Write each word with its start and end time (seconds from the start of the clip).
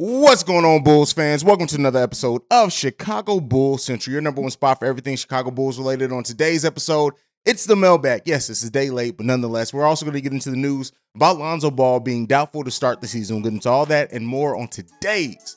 What's 0.00 0.44
going 0.44 0.64
on, 0.64 0.84
Bulls 0.84 1.12
fans? 1.12 1.42
Welcome 1.42 1.66
to 1.66 1.74
another 1.74 2.00
episode 2.00 2.42
of 2.52 2.72
Chicago 2.72 3.40
Bulls 3.40 3.84
Central, 3.84 4.12
your 4.12 4.22
number 4.22 4.40
one 4.40 4.52
spot 4.52 4.78
for 4.78 4.84
everything 4.84 5.16
Chicago 5.16 5.50
Bulls 5.50 5.76
related. 5.76 6.12
On 6.12 6.22
today's 6.22 6.64
episode, 6.64 7.14
it's 7.44 7.66
the 7.66 7.74
mailbag. 7.74 8.22
Yes, 8.24 8.48
it's 8.48 8.62
a 8.62 8.70
day 8.70 8.90
late, 8.90 9.16
but 9.16 9.26
nonetheless, 9.26 9.74
we're 9.74 9.84
also 9.84 10.06
going 10.06 10.14
to 10.14 10.20
get 10.20 10.30
into 10.30 10.52
the 10.52 10.56
news 10.56 10.92
about 11.16 11.38
Lonzo 11.38 11.72
Ball 11.72 11.98
being 11.98 12.26
doubtful 12.26 12.62
to 12.62 12.70
start 12.70 13.00
the 13.00 13.08
season. 13.08 13.34
We'll 13.34 13.42
get 13.50 13.54
into 13.54 13.68
all 13.68 13.86
that 13.86 14.12
and 14.12 14.24
more 14.24 14.56
on 14.56 14.68
today's 14.68 15.56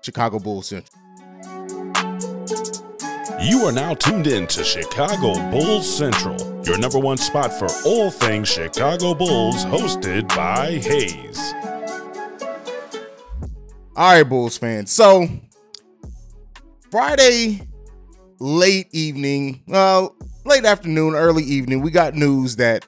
Chicago 0.00 0.38
Bulls 0.38 0.68
Central. 0.68 0.98
You 3.42 3.66
are 3.66 3.72
now 3.72 3.92
tuned 3.92 4.26
in 4.26 4.46
to 4.46 4.64
Chicago 4.64 5.34
Bulls 5.50 5.98
Central, 5.98 6.62
your 6.64 6.78
number 6.78 6.98
one 6.98 7.18
spot 7.18 7.52
for 7.52 7.68
all 7.84 8.10
things 8.10 8.48
Chicago 8.48 9.14
Bulls, 9.14 9.66
hosted 9.66 10.28
by 10.28 10.78
Hayes. 10.78 11.71
All 13.94 14.10
right, 14.10 14.22
Bulls 14.22 14.56
fans. 14.56 14.90
So, 14.90 15.28
Friday, 16.90 17.68
late 18.38 18.88
evening, 18.92 19.62
well, 19.66 20.16
late 20.46 20.64
afternoon, 20.64 21.14
early 21.14 21.42
evening, 21.42 21.82
we 21.82 21.90
got 21.90 22.14
news 22.14 22.56
that 22.56 22.86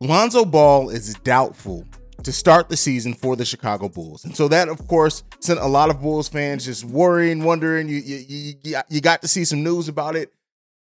Lonzo 0.00 0.46
Ball 0.46 0.88
is 0.88 1.12
doubtful 1.16 1.86
to 2.22 2.32
start 2.32 2.70
the 2.70 2.78
season 2.78 3.12
for 3.12 3.36
the 3.36 3.44
Chicago 3.44 3.90
Bulls. 3.90 4.24
And 4.24 4.34
so 4.34 4.48
that, 4.48 4.68
of 4.70 4.88
course, 4.88 5.22
sent 5.40 5.60
a 5.60 5.66
lot 5.66 5.90
of 5.90 6.00
Bulls 6.00 6.28
fans 6.28 6.64
just 6.64 6.84
worrying, 6.84 7.44
wondering. 7.44 7.86
You 7.86 7.96
you 7.98 8.54
you, 8.62 8.80
you 8.88 9.00
got 9.02 9.20
to 9.20 9.28
see 9.28 9.44
some 9.44 9.62
news 9.62 9.86
about 9.86 10.16
it. 10.16 10.32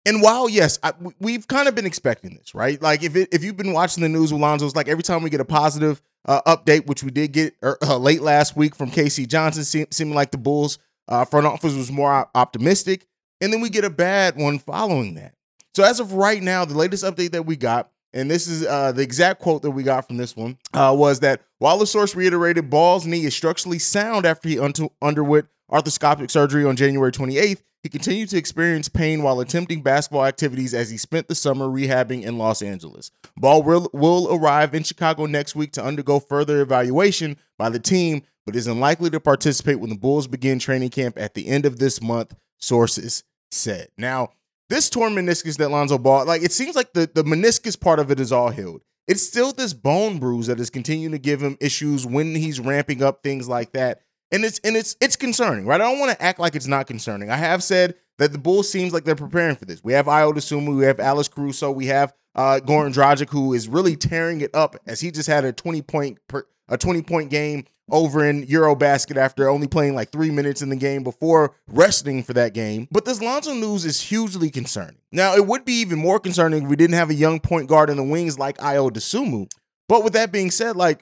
And 0.05 0.21
while 0.21 0.49
yes, 0.49 0.79
I, 0.83 0.93
we've 1.19 1.47
kind 1.47 1.67
of 1.67 1.75
been 1.75 1.85
expecting 1.85 2.35
this, 2.35 2.53
right? 2.53 2.81
Like 2.81 3.03
if 3.03 3.15
it, 3.15 3.29
if 3.31 3.43
you've 3.43 3.57
been 3.57 3.73
watching 3.73 4.03
the 4.03 4.09
news 4.09 4.33
with 4.33 4.41
Lonzo's, 4.41 4.75
like 4.75 4.89
every 4.89 5.03
time 5.03 5.23
we 5.23 5.29
get 5.29 5.39
a 5.39 5.45
positive 5.45 6.01
uh, 6.25 6.41
update, 6.45 6.85
which 6.87 7.03
we 7.03 7.11
did 7.11 7.31
get 7.31 7.55
er, 7.63 7.77
uh, 7.81 7.97
late 7.97 8.21
last 8.21 8.55
week 8.55 8.75
from 8.75 8.91
K.C. 8.91 9.25
Johnson, 9.25 9.63
seem, 9.63 9.87
seeming 9.91 10.13
like 10.13 10.31
the 10.31 10.37
Bulls 10.37 10.77
uh, 11.07 11.25
front 11.25 11.45
office 11.45 11.73
was 11.73 11.91
more 11.91 12.29
optimistic, 12.35 13.07
and 13.41 13.51
then 13.51 13.61
we 13.61 13.69
get 13.69 13.85
a 13.85 13.89
bad 13.89 14.35
one 14.35 14.59
following 14.59 15.15
that. 15.15 15.33
So 15.75 15.83
as 15.83 15.99
of 15.99 16.13
right 16.13 16.41
now, 16.41 16.65
the 16.65 16.77
latest 16.77 17.03
update 17.03 17.31
that 17.31 17.45
we 17.45 17.55
got, 17.55 17.89
and 18.13 18.29
this 18.29 18.47
is 18.47 18.65
uh, 18.65 18.91
the 18.91 19.01
exact 19.01 19.41
quote 19.41 19.63
that 19.63 19.71
we 19.71 19.83
got 19.83 20.07
from 20.07 20.17
this 20.17 20.35
one, 20.35 20.57
uh, 20.73 20.93
was 20.97 21.21
that 21.21 21.41
while 21.59 21.77
the 21.77 21.87
source 21.87 22.15
reiterated 22.15 22.69
Ball's 22.69 23.07
knee 23.07 23.25
is 23.25 23.35
structurally 23.35 23.79
sound 23.79 24.25
after 24.25 24.49
he 24.49 24.59
un- 24.59 24.73
underwent 25.01 25.47
arthroscopic 25.71 26.29
surgery 26.29 26.63
on 26.63 26.75
January 26.75 27.11
28th, 27.11 27.61
he 27.83 27.89
continued 27.89 28.29
to 28.29 28.37
experience 28.37 28.87
pain 28.87 29.23
while 29.23 29.41
attempting 29.41 29.81
basketball 29.81 30.25
activities 30.25 30.73
as 30.73 30.89
he 30.89 30.95
spent 30.95 31.27
the 31.27 31.35
summer 31.35 31.67
rehabbing 31.67 32.23
in 32.23 32.37
Los 32.37 32.61
Angeles. 32.61 33.11
Ball 33.35 33.61
will, 33.61 33.89
will 33.91 34.33
arrive 34.33 34.73
in 34.73 34.83
Chicago 34.83 35.25
next 35.25 35.53
week 35.53 35.73
to 35.73 35.83
undergo 35.83 36.21
further 36.21 36.61
evaluation 36.61 37.35
by 37.57 37.69
the 37.69 37.79
team, 37.79 38.23
but 38.45 38.55
is 38.55 38.67
unlikely 38.67 39.09
to 39.09 39.19
participate 39.19 39.81
when 39.81 39.89
the 39.89 39.97
Bulls 39.97 40.27
begin 40.27 40.59
training 40.59 40.91
camp 40.91 41.19
at 41.19 41.33
the 41.33 41.47
end 41.47 41.65
of 41.65 41.77
this 41.77 42.01
month, 42.01 42.33
sources 42.57 43.25
said. 43.51 43.89
Now, 43.97 44.29
this 44.69 44.89
torn 44.89 45.13
meniscus 45.13 45.57
that 45.57 45.69
Lonzo 45.69 45.97
Ball, 45.97 46.25
like 46.25 46.41
it 46.41 46.53
seems 46.53 46.77
like 46.77 46.93
the, 46.93 47.09
the 47.13 47.25
meniscus 47.25 47.77
part 47.77 47.99
of 47.99 48.09
it 48.09 48.19
is 48.19 48.31
all 48.31 48.49
healed. 48.49 48.81
It's 49.09 49.27
still 49.27 49.51
this 49.51 49.73
bone 49.73 50.19
bruise 50.19 50.47
that 50.47 50.61
is 50.61 50.69
continuing 50.69 51.11
to 51.11 51.19
give 51.19 51.41
him 51.41 51.57
issues 51.59 52.05
when 52.05 52.33
he's 52.33 52.61
ramping 52.61 53.03
up 53.03 53.21
things 53.21 53.49
like 53.49 53.73
that 53.73 54.01
and 54.33 54.43
it's 54.43 54.59
and 54.63 54.75
it's 54.75 54.97
it's 54.99 55.15
concerning, 55.15 55.65
right? 55.65 55.79
I 55.79 55.85
don't 55.89 55.99
want 55.99 56.11
to 56.11 56.21
act 56.21 56.39
like 56.39 56.55
it's 56.55 56.67
not 56.67 56.87
concerning. 56.87 57.29
I 57.29 57.37
have 57.37 57.63
said 57.63 57.95
that 58.17 58.31
the 58.31 58.37
Bulls 58.37 58.69
seems 58.69 58.91
like 58.91 59.05
they're 59.05 59.15
preparing 59.15 59.55
for 59.55 59.65
this. 59.65 59.83
We 59.83 59.93
have 59.93 60.07
Dosunmu, 60.07 60.75
we 60.77 60.85
have 60.85 60.99
Alex 60.99 61.27
Caruso, 61.27 61.71
we 61.71 61.87
have 61.87 62.13
uh, 62.35 62.59
Goran 62.63 62.93
Dragic, 62.93 63.29
who 63.29 63.53
is 63.53 63.69
really 63.69 63.95
tearing 63.95 64.41
it 64.41 64.51
up 64.53 64.75
as 64.85 64.99
he 64.99 65.11
just 65.11 65.29
had 65.29 65.45
a 65.45 65.53
twenty 65.53 65.81
point 65.81 66.17
per, 66.27 66.45
a 66.67 66.77
twenty 66.77 67.01
point 67.01 67.29
game 67.29 67.65
over 67.91 68.25
in 68.25 68.47
Eurobasket 68.47 69.17
after 69.17 69.49
only 69.49 69.67
playing 69.67 69.93
like 69.93 70.09
three 70.09 70.31
minutes 70.31 70.61
in 70.61 70.69
the 70.69 70.75
game 70.75 71.03
before 71.03 71.53
resting 71.67 72.23
for 72.23 72.33
that 72.33 72.53
game. 72.53 72.87
But 72.89 73.05
this 73.05 73.21
Lonzo 73.21 73.53
news 73.53 73.83
is 73.83 73.99
hugely 73.99 74.49
concerning. 74.49 74.99
Now, 75.11 75.35
it 75.35 75.45
would 75.45 75.65
be 75.65 75.73
even 75.73 75.99
more 75.99 76.19
concerning 76.19 76.63
if 76.63 76.69
we 76.69 76.77
didn't 76.77 76.95
have 76.95 77.09
a 77.09 77.13
young 77.13 77.41
point 77.41 77.67
guard 77.67 77.89
in 77.89 77.97
the 77.97 78.03
wings 78.03 78.39
like 78.39 78.57
Dosunmu. 78.57 79.51
But 79.89 80.03
with 80.03 80.13
that 80.13 80.31
being 80.31 80.49
said, 80.49 80.77
like 80.77 81.01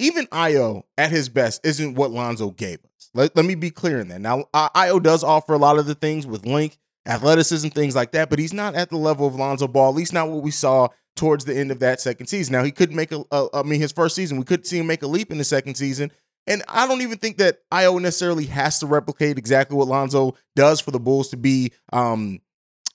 even 0.00 0.26
Ayo 0.28 0.82
at 0.96 1.10
his 1.10 1.28
best 1.28 1.64
isn't 1.64 1.94
what 1.94 2.10
Lonzo 2.10 2.50
gave 2.50 2.78
us. 2.84 3.10
Let, 3.14 3.36
let 3.36 3.44
me 3.44 3.54
be 3.54 3.70
clear 3.70 4.00
in 4.00 4.08
that. 4.08 4.20
Now, 4.20 4.44
Ayo 4.54 5.02
does 5.02 5.22
offer 5.22 5.52
a 5.52 5.58
lot 5.58 5.78
of 5.78 5.86
the 5.86 5.94
things 5.94 6.26
with 6.26 6.46
link, 6.46 6.78
athleticism, 7.06 7.68
things 7.68 7.94
like 7.94 8.12
that, 8.12 8.30
but 8.30 8.38
he's 8.38 8.52
not 8.52 8.74
at 8.74 8.90
the 8.90 8.96
level 8.96 9.26
of 9.26 9.34
Lonzo 9.34 9.68
Ball, 9.68 9.90
at 9.90 9.96
least 9.96 10.12
not 10.12 10.28
what 10.28 10.42
we 10.42 10.50
saw 10.50 10.88
towards 11.16 11.44
the 11.44 11.56
end 11.56 11.70
of 11.70 11.80
that 11.80 12.00
second 12.00 12.26
season. 12.26 12.52
Now, 12.52 12.64
he 12.64 12.70
could 12.70 12.92
make 12.92 13.12
a, 13.12 13.22
a 13.30 13.48
I 13.54 13.62
mean, 13.62 13.80
his 13.80 13.92
first 13.92 14.14
season, 14.14 14.38
we 14.38 14.44
could 14.44 14.66
see 14.66 14.78
him 14.78 14.86
make 14.86 15.02
a 15.02 15.06
leap 15.06 15.30
in 15.30 15.38
the 15.38 15.44
second 15.44 15.74
season. 15.74 16.10
And 16.46 16.62
I 16.68 16.88
don't 16.88 17.02
even 17.02 17.18
think 17.18 17.36
that 17.38 17.58
Ayo 17.70 18.00
necessarily 18.00 18.46
has 18.46 18.78
to 18.78 18.86
replicate 18.86 19.36
exactly 19.38 19.76
what 19.76 19.88
Lonzo 19.88 20.34
does 20.56 20.80
for 20.80 20.90
the 20.90 20.98
Bulls 20.98 21.28
to 21.28 21.36
be 21.36 21.72
um, 21.92 22.40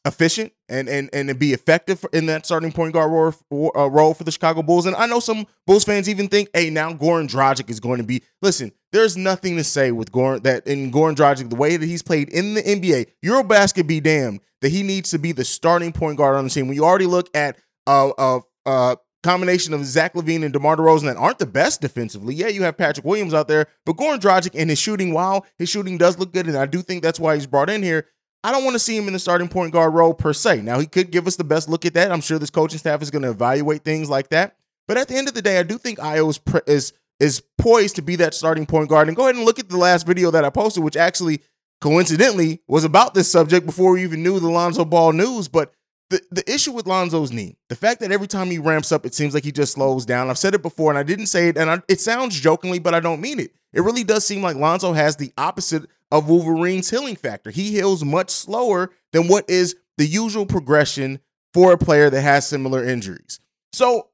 efficient 0.05 0.53
and 0.69 0.89
and 0.89 1.09
and 1.13 1.37
be 1.37 1.53
effective 1.53 2.05
in 2.13 2.25
that 2.27 2.45
starting 2.45 2.71
point 2.71 2.93
guard 2.93 3.11
role, 3.11 3.71
uh, 3.75 3.89
role 3.89 4.13
for 4.13 4.23
the 4.23 4.31
Chicago 4.31 4.61
Bulls. 4.61 4.85
And 4.85 4.95
I 4.95 5.05
know 5.05 5.19
some 5.19 5.45
Bulls 5.65 5.83
fans 5.83 6.09
even 6.09 6.27
think, 6.27 6.49
hey, 6.53 6.69
now 6.69 6.93
Goran 6.93 7.27
Dragic 7.27 7.69
is 7.69 7.79
going 7.79 7.97
to 7.97 8.03
be. 8.03 8.23
Listen, 8.41 8.71
there's 8.91 9.17
nothing 9.17 9.57
to 9.57 9.63
say 9.63 9.91
with 9.91 10.11
Goran 10.11 10.43
that 10.43 10.65
in 10.67 10.91
Goran 10.91 11.15
Dragic, 11.15 11.49
the 11.49 11.55
way 11.55 11.77
that 11.77 11.85
he's 11.85 12.01
played 12.01 12.29
in 12.29 12.55
the 12.55 12.61
NBA, 12.61 13.07
Eurobasket 13.23 13.87
be 13.87 13.99
damned 13.99 14.41
that 14.61 14.69
he 14.69 14.83
needs 14.83 15.11
to 15.11 15.19
be 15.19 15.31
the 15.31 15.45
starting 15.45 15.91
point 15.91 16.17
guard 16.17 16.35
on 16.35 16.45
the 16.45 16.49
team. 16.49 16.67
When 16.67 16.75
you 16.75 16.85
already 16.85 17.05
look 17.05 17.29
at 17.35 17.57
a, 17.87 18.11
a, 18.17 18.39
a 18.65 18.97
combination 19.25 19.73
of 19.73 19.83
Zach 19.83 20.13
LaVine 20.13 20.43
and 20.43 20.53
DeMar 20.53 20.77
DeRozan 20.77 21.05
that 21.05 21.17
aren't 21.17 21.39
the 21.39 21.47
best 21.47 21.81
defensively. 21.81 22.35
Yeah, 22.35 22.47
you 22.47 22.61
have 22.61 22.77
Patrick 22.77 23.05
Williams 23.05 23.33
out 23.33 23.47
there, 23.47 23.65
but 23.83 23.97
Goran 23.97 24.19
Dragic 24.19 24.51
and 24.53 24.69
his 24.69 24.77
shooting, 24.77 25.13
while 25.13 25.45
his 25.57 25.67
shooting 25.67 25.97
does 25.97 26.19
look 26.19 26.31
good, 26.31 26.45
and 26.45 26.55
I 26.55 26.67
do 26.67 26.83
think 26.83 27.01
that's 27.01 27.19
why 27.19 27.33
he's 27.33 27.47
brought 27.47 27.69
in 27.69 27.81
here, 27.81 28.05
I 28.45 28.51
don't 28.51 28.63
want 28.63 28.75
to 28.75 28.79
see 28.79 28.95
him 28.95 29.07
in 29.07 29.13
the 29.13 29.17
starting 29.17 29.47
point 29.47 29.73
guard 29.73 29.95
role 29.95 30.13
per 30.13 30.31
se. 30.31 30.61
Now, 30.61 30.77
he 30.77 30.85
could 30.85 31.09
give 31.09 31.25
us 31.25 31.35
the 31.35 31.43
best 31.43 31.67
look 31.67 31.83
at 31.83 31.95
that. 31.95 32.11
I'm 32.11 32.21
sure 32.21 32.37
this 32.37 32.51
coaching 32.51 32.77
staff 32.77 33.01
is 33.01 33.09
going 33.09 33.23
to 33.23 33.31
evaluate 33.31 33.83
things 33.83 34.07
like 34.07 34.29
that. 34.29 34.55
But 34.87 34.97
at 34.97 35.07
the 35.07 35.15
end 35.15 35.27
of 35.27 35.33
the 35.33 35.41
day, 35.41 35.57
I 35.57 35.63
do 35.63 35.79
think 35.79 35.97
Ayo 35.97 36.29
is, 36.29 36.39
is, 36.67 36.93
is 37.19 37.41
poised 37.57 37.95
to 37.95 38.03
be 38.03 38.17
that 38.17 38.35
starting 38.35 38.67
point 38.67 38.87
guard. 38.87 39.07
And 39.07 39.17
go 39.17 39.23
ahead 39.23 39.35
and 39.35 39.45
look 39.45 39.57
at 39.57 39.69
the 39.69 39.77
last 39.77 40.05
video 40.05 40.29
that 40.29 40.45
I 40.45 40.51
posted, 40.51 40.83
which 40.83 40.95
actually 40.95 41.41
coincidentally 41.81 42.61
was 42.67 42.83
about 42.83 43.15
this 43.15 43.31
subject 43.31 43.65
before 43.65 43.93
we 43.93 44.03
even 44.03 44.21
knew 44.21 44.39
the 44.39 44.47
Lonzo 44.47 44.85
Ball 44.85 45.11
news. 45.11 45.47
But 45.47 45.73
the, 46.11 46.21
the 46.29 46.47
issue 46.47 46.71
with 46.71 46.85
Lonzo's 46.85 47.31
knee, 47.31 47.57
the 47.69 47.75
fact 47.75 47.99
that 48.01 48.11
every 48.11 48.27
time 48.27 48.51
he 48.51 48.59
ramps 48.59 48.91
up, 48.91 49.07
it 49.07 49.15
seems 49.15 49.33
like 49.33 49.43
he 49.43 49.51
just 49.51 49.73
slows 49.73 50.05
down. 50.05 50.29
I've 50.29 50.37
said 50.37 50.53
it 50.53 50.61
before 50.61 50.91
and 50.91 50.99
I 50.99 51.03
didn't 51.03 51.27
say 51.27 51.49
it, 51.49 51.57
and 51.57 51.67
I, 51.67 51.81
it 51.87 51.99
sounds 51.99 52.39
jokingly, 52.39 52.77
but 52.77 52.93
I 52.93 52.99
don't 52.99 53.21
mean 53.21 53.39
it. 53.39 53.55
It 53.73 53.81
really 53.81 54.03
does 54.03 54.23
seem 54.23 54.43
like 54.43 54.55
Lonzo 54.55 54.93
has 54.93 55.15
the 55.15 55.33
opposite 55.35 55.89
of 56.17 56.29
Wolverine's 56.29 56.89
healing 56.89 57.15
factor. 57.15 57.51
He 57.51 57.71
heals 57.71 58.03
much 58.03 58.29
slower 58.29 58.91
than 59.11 59.27
what 59.27 59.49
is 59.49 59.75
the 59.97 60.05
usual 60.05 60.45
progression 60.45 61.19
for 61.53 61.71
a 61.71 61.77
player 61.77 62.09
that 62.09 62.21
has 62.21 62.47
similar 62.47 62.83
injuries. 62.83 63.39
So 63.73 64.09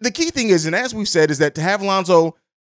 the 0.00 0.10
key 0.10 0.30
thing 0.30 0.48
is, 0.48 0.66
and 0.66 0.74
as 0.74 0.94
we've 0.94 1.08
said, 1.08 1.30
is 1.30 1.38
that 1.38 1.54
to 1.56 1.60
have 1.60 1.82
Lonzo 1.82 2.36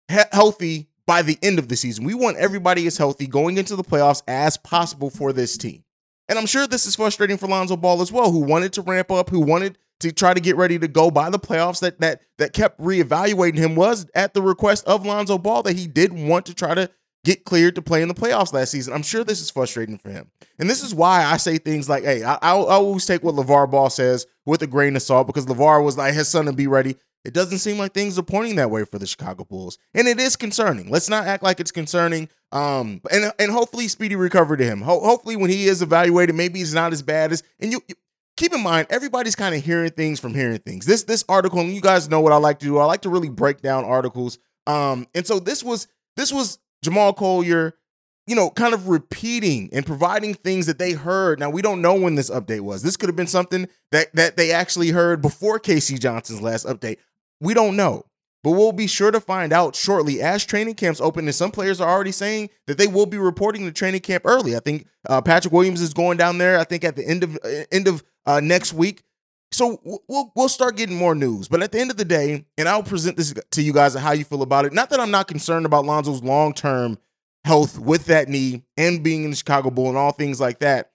healthy 0.10 0.88
by 1.08 1.22
the 1.22 1.38
end 1.42 1.60
of 1.60 1.68
the 1.68 1.76
season, 1.76 2.06
we 2.06 2.14
want 2.14 2.38
everybody 2.38 2.86
as 2.88 2.98
healthy 2.98 3.28
going 3.28 3.58
into 3.58 3.76
the 3.76 3.84
playoffs 3.84 4.22
as 4.28 4.58
possible 4.58 5.10
for 5.10 5.34
this 5.34 5.58
team. 5.58 5.84
And 6.30 6.38
I'm 6.38 6.46
sure 6.46 6.68
this 6.68 6.86
is 6.86 6.96
frustrating 6.96 7.38
for 7.38 7.48
Lonzo 7.48 7.76
Ball 7.76 8.02
as 8.02 8.12
well, 8.12 8.32
who 8.32 8.40
wanted 8.40 8.74
to 8.74 8.82
ramp 8.82 9.12
up, 9.12 9.30
who 9.30 9.42
wanted 9.42 9.78
to 10.00 10.12
try 10.12 10.34
to 10.34 10.40
get 10.40 10.56
ready 10.56 10.80
to 10.80 10.88
go 10.88 11.12
by 11.12 11.30
the 11.30 11.40
playoffs. 11.40 11.82
That 11.82 12.00
that 12.00 12.22
that 12.38 12.54
kept 12.54 12.80
reevaluating 12.80 13.58
him 13.58 13.76
was 13.76 14.06
at 14.16 14.34
the 14.34 14.42
request 14.42 14.86
of 14.86 15.06
Lonzo 15.06 15.38
Ball 15.38 15.64
that 15.64 15.78
he 15.78 15.88
did 15.88 16.14
want 16.14 16.46
to 16.46 16.54
try 16.54 16.74
to 16.74 16.90
get 17.24 17.46
cleared 17.46 17.76
to 17.76 17.82
play 17.82 18.02
in 18.02 18.08
the 18.08 18.14
playoffs 18.14 18.54
last 18.54 18.72
season. 18.72 18.94
I'm 18.94 19.04
sure 19.04 19.24
this 19.24 19.42
is 19.42 19.52
frustrating 19.52 19.98
for 19.98 20.10
him. 20.10 20.32
And 20.58 20.70
this 20.70 20.84
is 20.84 20.94
why 20.94 21.24
I 21.24 21.38
say 21.38 21.58
things 21.58 21.88
like, 21.88 22.04
hey, 22.04 22.24
I, 22.24 22.36
I, 22.36 22.52
always 22.52 23.06
take 23.06 23.24
what 23.24 23.36
LeVar 23.36 23.70
Ball 23.70 23.90
says 23.90 24.26
with 24.46 24.62
a 24.64 24.68
grain 24.68 24.96
of 24.96 25.02
salt 25.02 25.28
because 25.28 25.46
LeVar 25.46 25.84
was 25.84 25.98
like 25.98 26.14
his 26.14 26.28
son 26.28 26.46
to 26.46 26.54
be 26.54 26.68
ready. 26.68 26.96
It 27.24 27.34
doesn't 27.34 27.60
seem 27.60 27.78
like 27.78 27.94
things 27.94 28.18
are 28.18 28.24
pointing 28.24 28.56
that 28.56 28.72
way 28.72 28.84
for 28.86 28.98
the 28.98 29.06
Chicago 29.06 29.44
Bulls. 29.44 29.78
And 29.94 30.08
it 30.08 30.20
is 30.20 30.36
concerning. 30.36 30.90
Let's 30.90 31.10
not 31.10 31.28
act 31.28 31.44
like 31.44 31.60
it's 31.60 31.72
concerning. 31.72 32.30
Um, 32.52 33.02
and 33.12 33.32
and 33.38 33.52
hopefully 33.52 33.88
speedy 33.88 34.16
recovery 34.16 34.58
to 34.58 34.66
him. 34.66 34.82
Ho- 34.82 35.00
hopefully 35.00 35.36
when 35.36 35.52
he 35.52 35.66
is 35.66 35.82
evaluated, 35.82 36.36
maybe 36.36 36.60
he's 36.60 36.74
not 36.74 36.92
as 36.94 37.02
bad 37.02 37.32
as 37.32 37.44
and 37.60 37.72
you, 37.72 37.82
you 37.88 37.96
keep 38.38 38.54
in 38.54 38.62
mind 38.62 38.88
everybody's 38.90 39.36
kind 39.36 39.54
of 39.54 39.64
hearing 39.64 39.92
things 39.92 40.20
from 40.20 40.34
hearing 40.34 40.58
things. 40.60 40.86
This 40.86 41.04
this 41.04 41.24
article, 41.30 41.60
and 41.60 41.74
you 41.74 41.82
guys 41.82 42.10
know 42.10 42.22
what 42.22 42.34
I 42.34 42.38
like 42.38 42.60
to 42.60 42.66
do. 42.66 42.80
I 42.80 42.86
like 42.86 43.02
to 43.02 43.10
really 43.10 43.30
break 43.30 43.62
down 43.62 43.86
articles. 43.86 44.40
Um, 44.66 45.08
and 45.14 45.26
so 45.26 45.40
this 45.40 45.64
was 45.64 45.88
this 46.18 46.34
was 46.34 46.58
Jamal 46.84 47.14
Collier, 47.14 47.76
you 48.28 48.36
know, 48.36 48.50
kind 48.50 48.74
of 48.74 48.88
repeating 48.88 49.70
and 49.74 49.86
providing 49.86 50.34
things 50.34 50.66
that 50.66 50.80
they 50.80 50.94
heard. 50.94 51.40
Now 51.40 51.50
we 51.50 51.62
don't 51.62 51.82
know 51.82 51.96
when 51.96 52.16
this 52.16 52.30
update 52.30 52.62
was. 52.62 52.84
This 52.84 52.98
could 52.98 53.10
have 53.10 53.16
been 53.16 53.28
something 53.28 53.68
that 53.92 54.14
that 54.16 54.38
they 54.38 54.52
actually 54.52 54.90
heard 54.90 55.22
before 55.22 55.60
K.C. 55.60 55.98
Johnson's 55.98 56.42
last 56.42 56.66
update. 56.66 56.98
We 57.40 57.54
don't 57.54 57.76
know. 57.76 58.06
But 58.44 58.52
we'll 58.52 58.72
be 58.72 58.88
sure 58.88 59.12
to 59.12 59.20
find 59.20 59.54
out 59.54 59.76
shortly 59.76 60.20
as 60.20 60.44
training 60.44 60.74
camps 60.74 61.00
open. 61.00 61.26
And 61.26 61.36
some 61.36 61.52
players 61.52 61.80
are 61.80 61.90
already 61.90 62.12
saying 62.12 62.50
that 62.66 62.78
they 62.78 62.88
will 62.88 63.06
be 63.06 63.18
reporting 63.18 63.66
to 63.66 63.72
training 63.72 64.02
camp 64.02 64.24
early. 64.26 64.56
I 64.56 64.60
think 64.60 64.88
uh, 65.08 65.22
Patrick 65.22 65.54
Williams 65.54 65.82
is 65.82 65.94
going 65.94 66.18
down 66.18 66.40
there. 66.40 66.58
I 66.58 66.64
think 66.64 66.84
at 66.84 66.96
the 66.96 67.08
end 67.08 67.24
of 67.24 67.38
uh, 67.44 67.66
end 67.72 67.88
of 67.88 68.04
uh, 68.26 68.40
next 68.40 68.74
week. 68.74 69.04
So 69.52 69.82
we'll 70.08 70.32
we'll 70.36 70.50
start 70.50 70.78
getting 70.78 70.96
more 70.96 71.16
news. 71.16 71.48
But 71.48 71.62
at 71.62 71.72
the 71.72 71.80
end 71.80 71.92
of 71.92 71.98
the 71.98 72.06
day, 72.06 72.46
and 72.58 72.70
I'll 72.70 72.84
present 72.84 73.18
this 73.18 73.34
to 73.52 73.62
you 73.62 73.74
guys 73.74 73.96
and 73.96 74.04
how 74.04 74.14
you 74.14 74.24
feel 74.24 74.42
about 74.42 74.66
it. 74.66 74.74
Not 74.74 74.90
that 74.92 75.00
I'm 75.00 75.12
not 75.12 75.28
concerned 75.28 75.66
about 75.66 75.86
Lonzo's 75.86 76.24
long 76.24 76.54
term 76.54 76.98
health 77.44 77.78
with 77.78 78.06
that 78.06 78.30
knee 78.30 78.64
and 78.78 79.04
being 79.04 79.24
in 79.24 79.32
the 79.32 79.36
Chicago 79.36 79.70
Bull 79.70 79.90
and 79.90 79.98
all 79.98 80.12
things 80.12 80.40
like 80.40 80.60
that. 80.60 80.92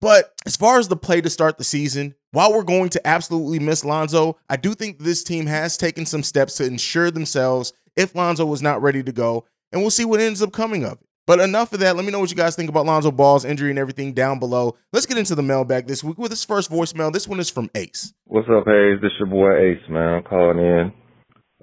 But 0.00 0.32
as 0.46 0.56
far 0.56 0.78
as 0.78 0.88
the 0.88 0.96
play 0.96 1.20
to 1.20 1.28
start 1.28 1.58
the 1.58 1.64
season, 1.64 2.14
while 2.32 2.52
we're 2.52 2.62
going 2.62 2.88
to 2.90 3.06
absolutely 3.06 3.58
miss 3.58 3.84
Lonzo, 3.84 4.38
I 4.48 4.56
do 4.56 4.74
think 4.74 4.98
this 4.98 5.22
team 5.22 5.46
has 5.46 5.76
taken 5.76 6.06
some 6.06 6.22
steps 6.22 6.56
to 6.56 6.64
ensure 6.64 7.10
themselves 7.10 7.72
if 7.96 8.14
Lonzo 8.14 8.46
was 8.46 8.62
not 8.62 8.80
ready 8.80 9.02
to 9.02 9.12
go, 9.12 9.44
and 9.72 9.82
we'll 9.82 9.90
see 9.90 10.04
what 10.06 10.20
ends 10.20 10.40
up 10.40 10.52
coming 10.52 10.84
of 10.84 10.92
it. 10.92 11.06
But 11.30 11.38
enough 11.38 11.72
of 11.72 11.78
that. 11.78 11.94
Let 11.94 12.04
me 12.04 12.10
know 12.10 12.18
what 12.18 12.30
you 12.30 12.36
guys 12.36 12.56
think 12.56 12.68
about 12.68 12.86
Lonzo 12.86 13.12
Ball's 13.12 13.44
injury 13.44 13.70
and 13.70 13.78
everything 13.78 14.14
down 14.14 14.40
below. 14.40 14.74
Let's 14.92 15.06
get 15.06 15.16
into 15.16 15.36
the 15.36 15.44
mailbag 15.44 15.86
this 15.86 16.02
week 16.02 16.18
with 16.18 16.32
this 16.32 16.42
first 16.42 16.68
voicemail. 16.72 17.12
This 17.12 17.28
one 17.28 17.38
is 17.38 17.48
from 17.48 17.70
Ace. 17.76 18.12
What's 18.24 18.48
up, 18.48 18.64
Hayes? 18.66 18.98
This 19.00 19.12
your 19.16 19.28
boy 19.28 19.54
Ace, 19.56 19.88
man. 19.88 20.14
I'm 20.14 20.22
calling 20.24 20.58
in. 20.58 20.92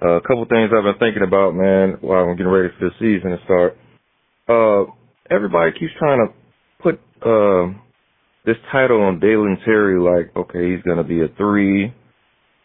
Uh, 0.00 0.16
a 0.16 0.20
couple 0.22 0.46
things 0.46 0.70
I've 0.72 0.84
been 0.84 0.98
thinking 0.98 1.22
about, 1.22 1.54
man, 1.54 1.98
while 2.00 2.24
I'm 2.24 2.36
getting 2.38 2.50
ready 2.50 2.70
for 2.78 2.88
the 2.88 2.94
season 2.98 3.32
to 3.32 3.44
start. 3.44 3.76
Uh, 4.48 4.90
everybody 5.30 5.72
keeps 5.72 5.92
trying 5.98 6.26
to 6.26 6.32
put 6.82 6.94
uh, 7.20 7.78
this 8.46 8.56
title 8.72 9.02
on 9.02 9.20
Dalen 9.20 9.58
Terry, 9.66 10.00
like, 10.00 10.34
okay, 10.34 10.70
he's 10.72 10.82
gonna 10.82 11.04
be 11.04 11.20
a 11.20 11.28
three, 11.36 11.92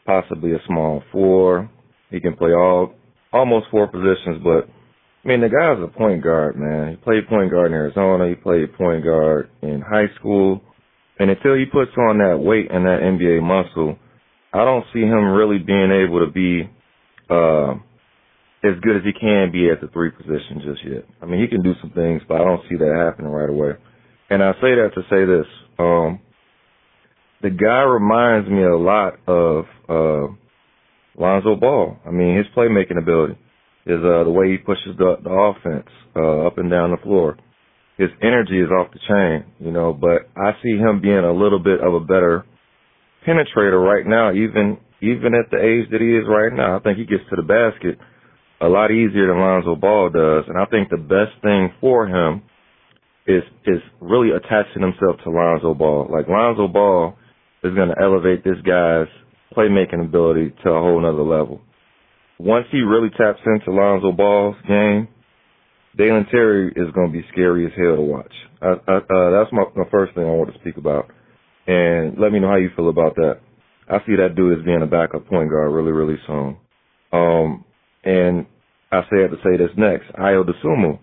possibly 0.06 0.54
a 0.54 0.60
small 0.68 1.04
four. 1.12 1.70
He 2.12 2.22
can 2.22 2.38
play 2.38 2.52
all 2.52 2.94
almost 3.34 3.66
four 3.72 3.88
positions, 3.88 4.42
but 4.42 4.70
I 5.24 5.28
mean, 5.28 5.42
the 5.42 5.48
guy's 5.48 5.82
a 5.82 5.88
point 5.88 6.22
guard, 6.22 6.58
man. 6.58 6.92
He 6.92 6.96
played 6.98 7.30
point 7.30 7.50
guard 7.50 7.68
in 7.68 7.74
Arizona. 7.74 8.28
He 8.28 8.36
played 8.36 8.76
point 8.76 9.04
guard 9.06 9.50
in 9.62 9.82
high 9.82 10.14
school. 10.20 10.62
And 11.18 11.30
until 11.30 11.56
he 11.56 11.66
puts 11.66 11.92
on 11.98 12.18
that 12.18 12.40
weight 12.40 12.70
and 12.70 12.86
that 12.86 13.00
NBA 13.00 13.42
muscle, 13.42 13.98
I 14.52 14.66
don't 14.66 14.86
see 14.94 15.00
him 15.00 15.32
really 15.32 15.60
being 15.60 15.92
able 15.92 16.26
to 16.26 16.32
be 16.32 16.70
uh, 17.30 17.72
as 18.68 18.80
good 18.82 18.98
as 18.98 19.04
he 19.06 19.14
can 19.14 19.52
be 19.52 19.70
at 19.70 19.80
the 19.80 19.88
three 19.94 20.12
position 20.12 20.62
just 20.66 20.84
yet. 20.84 21.06
I 21.22 21.26
mean, 21.26 21.42
he 21.42 21.48
can 21.48 21.64
do 21.64 21.74
some 21.80 21.92
things, 21.92 22.22
but 22.28 22.42
I 22.42 22.44
don't 22.44 22.64
see 22.70 22.76
that 22.76 22.94
happening 22.94 23.32
right 23.32 23.50
away. 23.50 23.72
And 24.30 24.44
I 24.44 24.52
say 24.54 24.76
that 24.76 24.92
to 24.96 25.02
say 25.10 25.24
this. 25.24 25.48
Um, 25.80 26.20
the 27.42 27.50
guy 27.50 27.84
reminds 27.84 28.50
me 28.50 28.64
a 28.64 28.76
lot 28.76 29.20
of 29.28 29.66
uh, 29.88 30.34
Lonzo 31.18 31.56
Ball. 31.56 31.98
I 32.06 32.12
mean, 32.12 32.36
his 32.36 32.48
playmaking 32.56 32.98
ability 32.98 33.38
is 33.86 34.00
uh, 34.00 34.24
the 34.24 34.32
way 34.32 34.52
he 34.52 34.58
pushes 34.58 34.96
the, 34.98 35.18
the 35.24 35.30
offense 35.30 35.90
uh, 36.16 36.48
up 36.48 36.58
and 36.58 36.72
down 36.72 36.92
the 36.92 37.04
floor. 37.04 37.38
His 37.98 38.10
energy 38.22 38.60
is 38.60 38.72
off 38.72 38.92
the 38.92 39.00
chain, 39.08 39.46
you 39.60 39.72
know, 39.72 39.94
but 39.94 40.30
I 40.36 40.54
see 40.64 40.78
him 40.78 41.02
being 41.02 41.24
a 41.24 41.34
little 41.34 41.60
bit 41.60 41.80
of 41.80 41.94
a 41.94 42.00
better 42.00 42.46
penetrator 43.28 43.80
right 43.80 44.06
now, 44.06 44.32
even 44.32 44.78
even 45.02 45.36
at 45.36 45.52
the 45.52 45.60
age 45.60 45.92
that 45.92 46.00
he 46.00 46.16
is 46.16 46.24
right 46.28 46.54
now. 46.54 46.78
I 46.78 46.80
think 46.80 46.98
he 46.98 47.06
gets 47.06 47.28
to 47.30 47.36
the 47.36 47.44
basket 47.44 48.00
a 48.62 48.68
lot 48.68 48.90
easier 48.90 49.28
than 49.28 49.38
Lonzo 49.38 49.76
Ball 49.76 50.10
does, 50.10 50.46
and 50.48 50.58
I 50.58 50.66
think 50.66 50.90
the 50.90 50.98
best 50.98 51.36
thing 51.44 51.74
for 51.82 52.08
him 52.08 52.42
is 53.28 53.44
is 53.66 53.82
really 54.00 54.32
attaching 54.32 54.82
himself 54.82 55.20
to 55.24 55.30
Lonzo 55.30 55.74
Ball. 55.74 56.08
Like 56.10 56.28
Lonzo 56.28 56.68
Ball 56.68 57.16
is 57.64 57.76
going 57.76 57.90
to 57.90 58.02
elevate 58.02 58.44
this 58.44 58.60
guy's 58.66 59.12
playmaking 59.56 60.04
ability 60.04 60.54
to 60.64 60.70
a 60.70 60.82
whole 60.82 61.00
nother 61.00 61.22
level 61.22 61.62
once 62.44 62.66
he 62.72 62.82
really 62.82 63.10
taps 63.10 63.40
into 63.46 63.72
Lonzo 63.72 64.12
Ball's 64.12 64.58
game, 64.68 65.08
Dalen 65.98 66.28
Terry 66.30 66.74
is 66.76 66.92
going 66.94 67.08
to 67.08 67.14
be 67.14 67.26
scary 67.32 67.66
as 67.66 67.72
hell 67.78 67.96
to 67.96 68.02
watch. 68.02 68.34
I, 68.62 68.76
I, 68.86 68.96
uh, 68.98 69.30
that's 69.32 69.54
my, 69.54 69.64
my 69.76 69.90
first 69.90 70.14
thing 70.14 70.24
I 70.24 70.32
want 70.32 70.54
to 70.54 70.60
speak 70.60 70.76
about. 70.76 71.08
And 71.68 72.20
let 72.20 72.34
me 72.34 72.40
know 72.40 72.50
how 72.50 72.58
you 72.58 72.70
feel 72.76 72.90
about 72.90 73.16
that. 73.16 73.40
I 73.88 74.00
see 74.06 74.18
that 74.18 74.36
dude 74.36 74.60
as 74.60 74.66
being 74.66 74.82
a 74.82 74.88
backup 74.88 75.26
point 75.28 75.50
guard 75.50 75.72
really, 75.72 75.94
really 75.94 76.20
soon. 76.28 76.58
Um, 77.14 77.64
and 78.04 78.46
I 78.92 79.02
say 79.04 79.22
have 79.22 79.32
to 79.32 79.40
say 79.40 79.56
this 79.56 79.72
next. 79.78 80.12
Ayo 80.20 80.44
Dosunmu, 80.44 81.00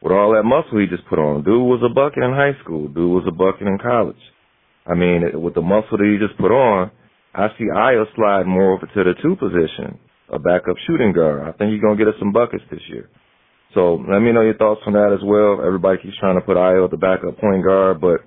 with 0.00 0.12
all 0.12 0.34
that 0.34 0.44
muscle 0.44 0.78
he 0.78 0.86
just 0.86 1.08
put 1.08 1.18
on, 1.18 1.42
dude 1.42 1.58
was 1.58 1.82
a 1.82 1.92
bucket 1.92 2.22
in 2.22 2.30
high 2.30 2.54
school. 2.62 2.86
Dude 2.86 3.10
was 3.10 3.24
a 3.26 3.34
bucket 3.34 3.66
in 3.66 3.78
college. 3.82 4.22
I 4.86 4.94
mean, 4.94 5.22
with 5.42 5.54
the 5.54 5.62
muscle 5.62 5.98
that 5.98 6.06
he 6.06 6.24
just 6.24 6.38
put 6.38 6.52
on, 6.52 6.92
I 7.34 7.48
see 7.58 7.64
Ayo 7.64 8.04
slide 8.14 8.46
more 8.46 8.74
over 8.76 8.86
to 8.86 9.02
the 9.02 9.14
two 9.20 9.34
position 9.34 9.98
a 10.32 10.38
backup 10.38 10.76
shooting 10.86 11.12
guard. 11.12 11.42
I 11.42 11.52
think 11.52 11.72
he's 11.72 11.82
gonna 11.82 11.96
get 11.96 12.08
us 12.08 12.18
some 12.18 12.32
buckets 12.32 12.64
this 12.70 12.82
year. 12.88 13.08
So 13.74 13.98
let 14.08 14.20
me 14.20 14.32
know 14.32 14.42
your 14.42 14.56
thoughts 14.56 14.80
on 14.86 14.94
that 14.94 15.12
as 15.12 15.22
well. 15.24 15.58
Everybody 15.64 15.98
keeps 16.02 16.16
trying 16.18 16.38
to 16.38 16.46
put 16.46 16.56
Ayo 16.56 16.84
at 16.84 16.90
the 16.90 16.96
backup 16.96 17.38
point 17.38 17.64
guard, 17.64 18.00
but 18.00 18.22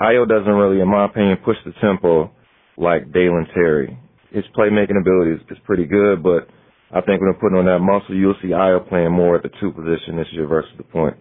Ayo 0.00 0.28
doesn't 0.28 0.52
really, 0.52 0.80
in 0.80 0.88
my 0.88 1.06
opinion, 1.06 1.38
push 1.44 1.56
the 1.64 1.72
tempo 1.80 2.30
like 2.76 3.12
Dalen 3.12 3.46
Terry. 3.54 3.98
His 4.30 4.44
playmaking 4.56 5.00
ability 5.00 5.32
is, 5.32 5.40
is 5.50 5.58
pretty 5.64 5.86
good, 5.86 6.22
but 6.22 6.48
I 6.92 7.00
think 7.00 7.20
when 7.20 7.32
I'm 7.32 7.40
putting 7.40 7.56
on 7.56 7.64
that 7.64 7.80
muscle, 7.80 8.14
you'll 8.14 8.36
see 8.42 8.48
Ayo 8.48 8.86
playing 8.88 9.12
more 9.12 9.36
at 9.36 9.42
the 9.42 9.50
two 9.60 9.72
position 9.72 10.16
this 10.16 10.28
year 10.32 10.46
versus 10.46 10.72
the 10.76 10.84
point. 10.84 11.16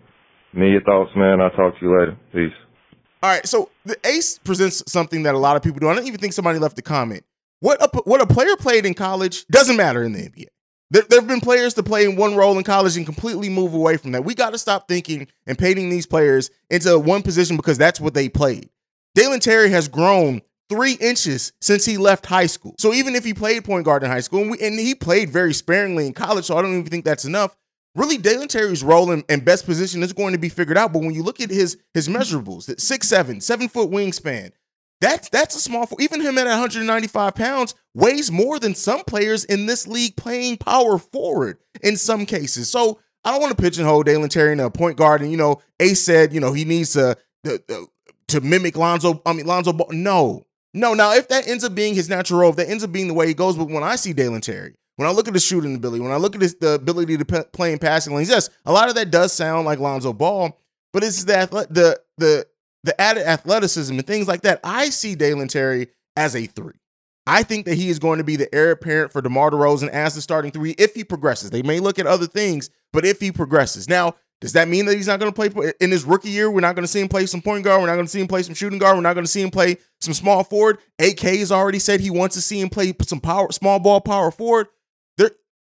Me, 0.54 0.72
your 0.72 0.84
thoughts, 0.84 1.12
man. 1.16 1.40
I'll 1.40 1.50
talk 1.52 1.80
to 1.80 1.86
you 1.86 1.98
later. 1.98 2.18
Peace. 2.34 2.52
All 3.24 3.30
right, 3.30 3.48
so 3.48 3.70
the 3.86 3.96
Ace 4.06 4.40
presents 4.40 4.84
something 4.92 5.24
that 5.24 5.36
a 5.36 5.38
lot 5.38 5.56
of 5.56 5.62
people 5.62 5.80
do. 5.80 5.88
I 5.88 5.96
don't 5.96 6.08
even 6.08 6.20
think 6.20 6.34
somebody 6.34 6.60
left 6.60 6.78
a 6.80 6.82
comment. 6.82 7.24
What 7.62 7.82
a, 7.82 7.98
what 8.02 8.22
a 8.22 8.28
player 8.28 8.56
played 8.58 8.86
in 8.86 8.96
college 8.96 9.46
doesn't 9.48 9.78
matter 9.78 10.04
in 10.04 10.14
the 10.14 10.20
NBA. 10.20 10.48
There, 10.90 11.04
there 11.08 11.20
have 11.20 11.28
been 11.28 11.42
players 11.42 11.76
to 11.76 11.84
play 11.84 12.06
in 12.06 12.16
one 12.16 12.36
role 12.36 12.58
in 12.58 12.64
college 12.64 12.98
and 12.98 13.06
completely 13.06 13.50
move 13.50 13.74
away 13.74 13.98
from 13.98 14.12
that. 14.12 14.26
We 14.26 14.36
got 14.36 14.50
to 14.50 14.58
stop 14.58 14.88
thinking 14.88 15.28
and 15.48 15.58
painting 15.58 15.90
these 15.90 16.06
players 16.06 16.50
into 16.70 17.00
one 17.00 17.22
position 17.22 17.56
because 17.56 17.78
that's 17.78 18.02
what 18.02 18.14
they 18.14 18.28
played. 18.28 18.70
Dalen 19.16 19.40
Terry 19.40 19.70
has 19.70 19.88
grown 19.88 20.42
three 20.70 20.94
inches 20.94 21.54
since 21.62 21.86
he 21.86 21.98
left 21.98 22.26
high 22.26 22.48
school. 22.48 22.76
So 22.80 22.94
even 22.94 23.16
if 23.16 23.24
he 23.24 23.34
played 23.34 23.64
point 23.64 23.86
guard 23.86 24.04
in 24.04 24.10
high 24.10 24.22
school, 24.22 24.42
and, 24.42 24.52
we, 24.52 24.60
and 24.60 24.80
he 24.80 24.96
played 24.96 25.30
very 25.30 25.54
sparingly 25.54 26.08
in 26.08 26.14
college, 26.14 26.46
so 26.46 26.58
I 26.58 26.62
don't 26.62 26.72
even 26.72 26.90
think 26.90 27.06
that's 27.06 27.26
enough. 27.26 27.56
Really, 27.94 28.18
Dalen 28.18 28.48
Terry's 28.48 28.84
role 28.84 29.12
and, 29.12 29.24
and 29.28 29.44
best 29.44 29.66
position 29.66 30.02
is 30.02 30.14
going 30.14 30.32
to 30.32 30.40
be 30.40 30.50
figured 30.50 30.78
out. 30.78 30.94
But 30.94 31.04
when 31.04 31.14
you 31.14 31.24
look 31.24 31.42
at 31.42 31.50
his 31.50 31.78
his 31.94 32.08
measurables, 32.08 32.80
six 32.80 33.08
seven, 33.08 33.42
seven 33.42 33.68
foot 33.68 33.92
wingspan, 33.92 34.52
that's 35.02 35.30
that's 35.30 35.56
a 35.56 35.60
small. 35.60 35.88
Even 36.00 36.22
him 36.22 36.38
at 36.38 36.46
195 36.46 37.36
pounds 37.36 37.76
weighs 37.94 38.32
more 38.32 38.60
than 38.60 38.76
some 38.76 39.04
players 39.04 39.44
in 39.44 39.66
this 39.66 39.88
league 39.88 40.16
playing 40.16 40.58
power 40.58 40.98
forward 41.00 41.58
in 41.82 41.98
some 41.98 42.26
cases. 42.26 42.70
So 42.70 43.00
I 43.26 43.32
don't 43.32 43.42
want 43.42 43.58
to 43.58 43.62
pigeonhole 43.62 44.04
Dalen 44.04 44.30
Terry 44.30 44.54
in 44.54 44.60
a 44.60 44.70
point 44.70 44.98
guard. 44.98 45.22
And 45.22 45.32
you 45.32 45.38
know, 45.38 45.60
Ace 45.80 46.04
said 46.04 46.34
you 46.34 46.40
know 46.40 46.54
he 46.54 46.66
needs 46.66 46.94
to 46.94 47.18
to, 47.44 47.88
to 48.28 48.42
mimic 48.42 48.78
Lonzo. 48.78 49.22
I 49.26 49.34
mean 49.34 49.48
Lonzo. 49.48 49.74
No, 49.90 50.46
no. 50.76 50.94
Now 50.94 51.14
if 51.16 51.28
that 51.30 51.48
ends 51.48 51.64
up 51.64 51.74
being 51.74 51.96
his 51.96 52.08
natural 52.08 52.40
role, 52.40 52.52
if 52.52 52.56
that 52.58 52.70
ends 52.70 52.84
up 52.84 52.92
being 52.92 53.08
the 53.08 53.16
way 53.16 53.28
he 53.28 53.34
goes, 53.34 53.58
but 53.58 53.70
when 53.70 53.84
I 53.84 53.96
see 53.96 54.14
Dalen 54.14 54.42
Terry, 54.42 54.76
when 54.98 55.10
I 55.10 55.12
look 55.12 55.28
at 55.28 55.34
his 55.34 55.44
shooting 55.44 55.76
ability, 55.76 56.04
when 56.04 56.12
I 56.12 56.18
look 56.18 56.36
at 56.36 56.42
his 56.42 56.56
the 56.56 56.74
ability 56.74 57.18
to 57.18 57.26
p- 57.26 57.42
play 57.52 57.74
in 57.74 57.80
passing 57.80 58.14
lanes, 58.14 58.30
yes, 58.30 58.52
a 58.68 58.72
lot 58.72 58.88
of 58.88 58.94
that 58.96 59.10
does 59.10 59.34
sound 59.34 59.66
like 59.66 59.80
Lonzo 59.80 60.14
Ball. 60.14 60.56
But 60.94 61.04
it's 61.04 61.24
that 61.24 61.50
the 61.50 62.00
the 62.20 62.46
the 62.84 63.00
added 63.00 63.28
athleticism 63.28 63.94
and 63.94 64.08
things 64.08 64.28
like 64.28 64.42
that, 64.42 64.60
I 64.64 64.90
see 64.90 65.16
Dalen 65.16 65.48
Terry 65.48 65.88
as 66.16 66.36
a 66.36 66.46
three. 66.46 66.74
I 67.28 67.44
think 67.44 67.66
that 67.66 67.76
he 67.76 67.90
is 67.90 68.00
going 68.00 68.18
to 68.18 68.24
be 68.24 68.36
the 68.36 68.54
heir 68.54 68.72
apparent 68.72 69.12
for 69.12 69.22
DeMar 69.22 69.52
DeRozan 69.52 69.90
as 69.90 70.16
the 70.16 70.22
starting 70.22 70.52
three 70.52 70.72
if 70.72 70.96
he 70.96 71.04
progresses. 71.04 71.52
They 71.52 71.62
may 71.62 71.80
look 71.80 72.00
at 72.00 72.08
other 72.08 72.26
things, 72.26 72.70
but 72.92 73.06
if 73.06 73.20
he 73.20 73.32
progresses. 73.32 73.88
Now, 73.88 74.16
does 74.42 74.54
that 74.54 74.68
mean 74.68 74.88
that 74.88 74.96
he's 74.96 75.06
not 75.06 75.20
going 75.20 75.32
to 75.32 75.36
play 75.36 75.72
in 75.80 75.92
his 75.92 76.04
rookie 76.04 76.32
year? 76.32 76.50
We're 76.50 76.62
not 76.62 76.76
going 76.76 76.84
to 76.84 76.92
see 76.92 77.00
him 77.00 77.10
play 77.10 77.28
some 77.28 77.44
point 77.44 77.64
guard. 77.64 77.80
We're 77.80 77.88
not 77.88 77.94
going 77.94 78.08
to 78.08 78.12
see 78.12 78.22
him 78.22 78.28
play 78.28 78.42
some 78.42 78.56
shooting 78.56 78.80
guard. 78.80 78.96
We're 78.96 79.04
not 79.04 79.14
going 79.14 79.26
to 79.26 79.32
see 79.32 79.44
him 79.44 79.52
play 79.52 79.78
some 80.00 80.16
small 80.16 80.44
forward. 80.44 80.80
AK 80.98 81.20
has 81.20 81.52
already 81.52 81.78
said 81.78 82.00
he 82.00 82.10
wants 82.10 82.36
to 82.36 82.42
see 82.42 82.60
him 82.60 82.70
play 82.70 82.96
some 83.04 83.20
power, 83.20 83.52
small 83.52 83.78
ball 83.80 84.02
power 84.02 84.32
forward 84.32 84.68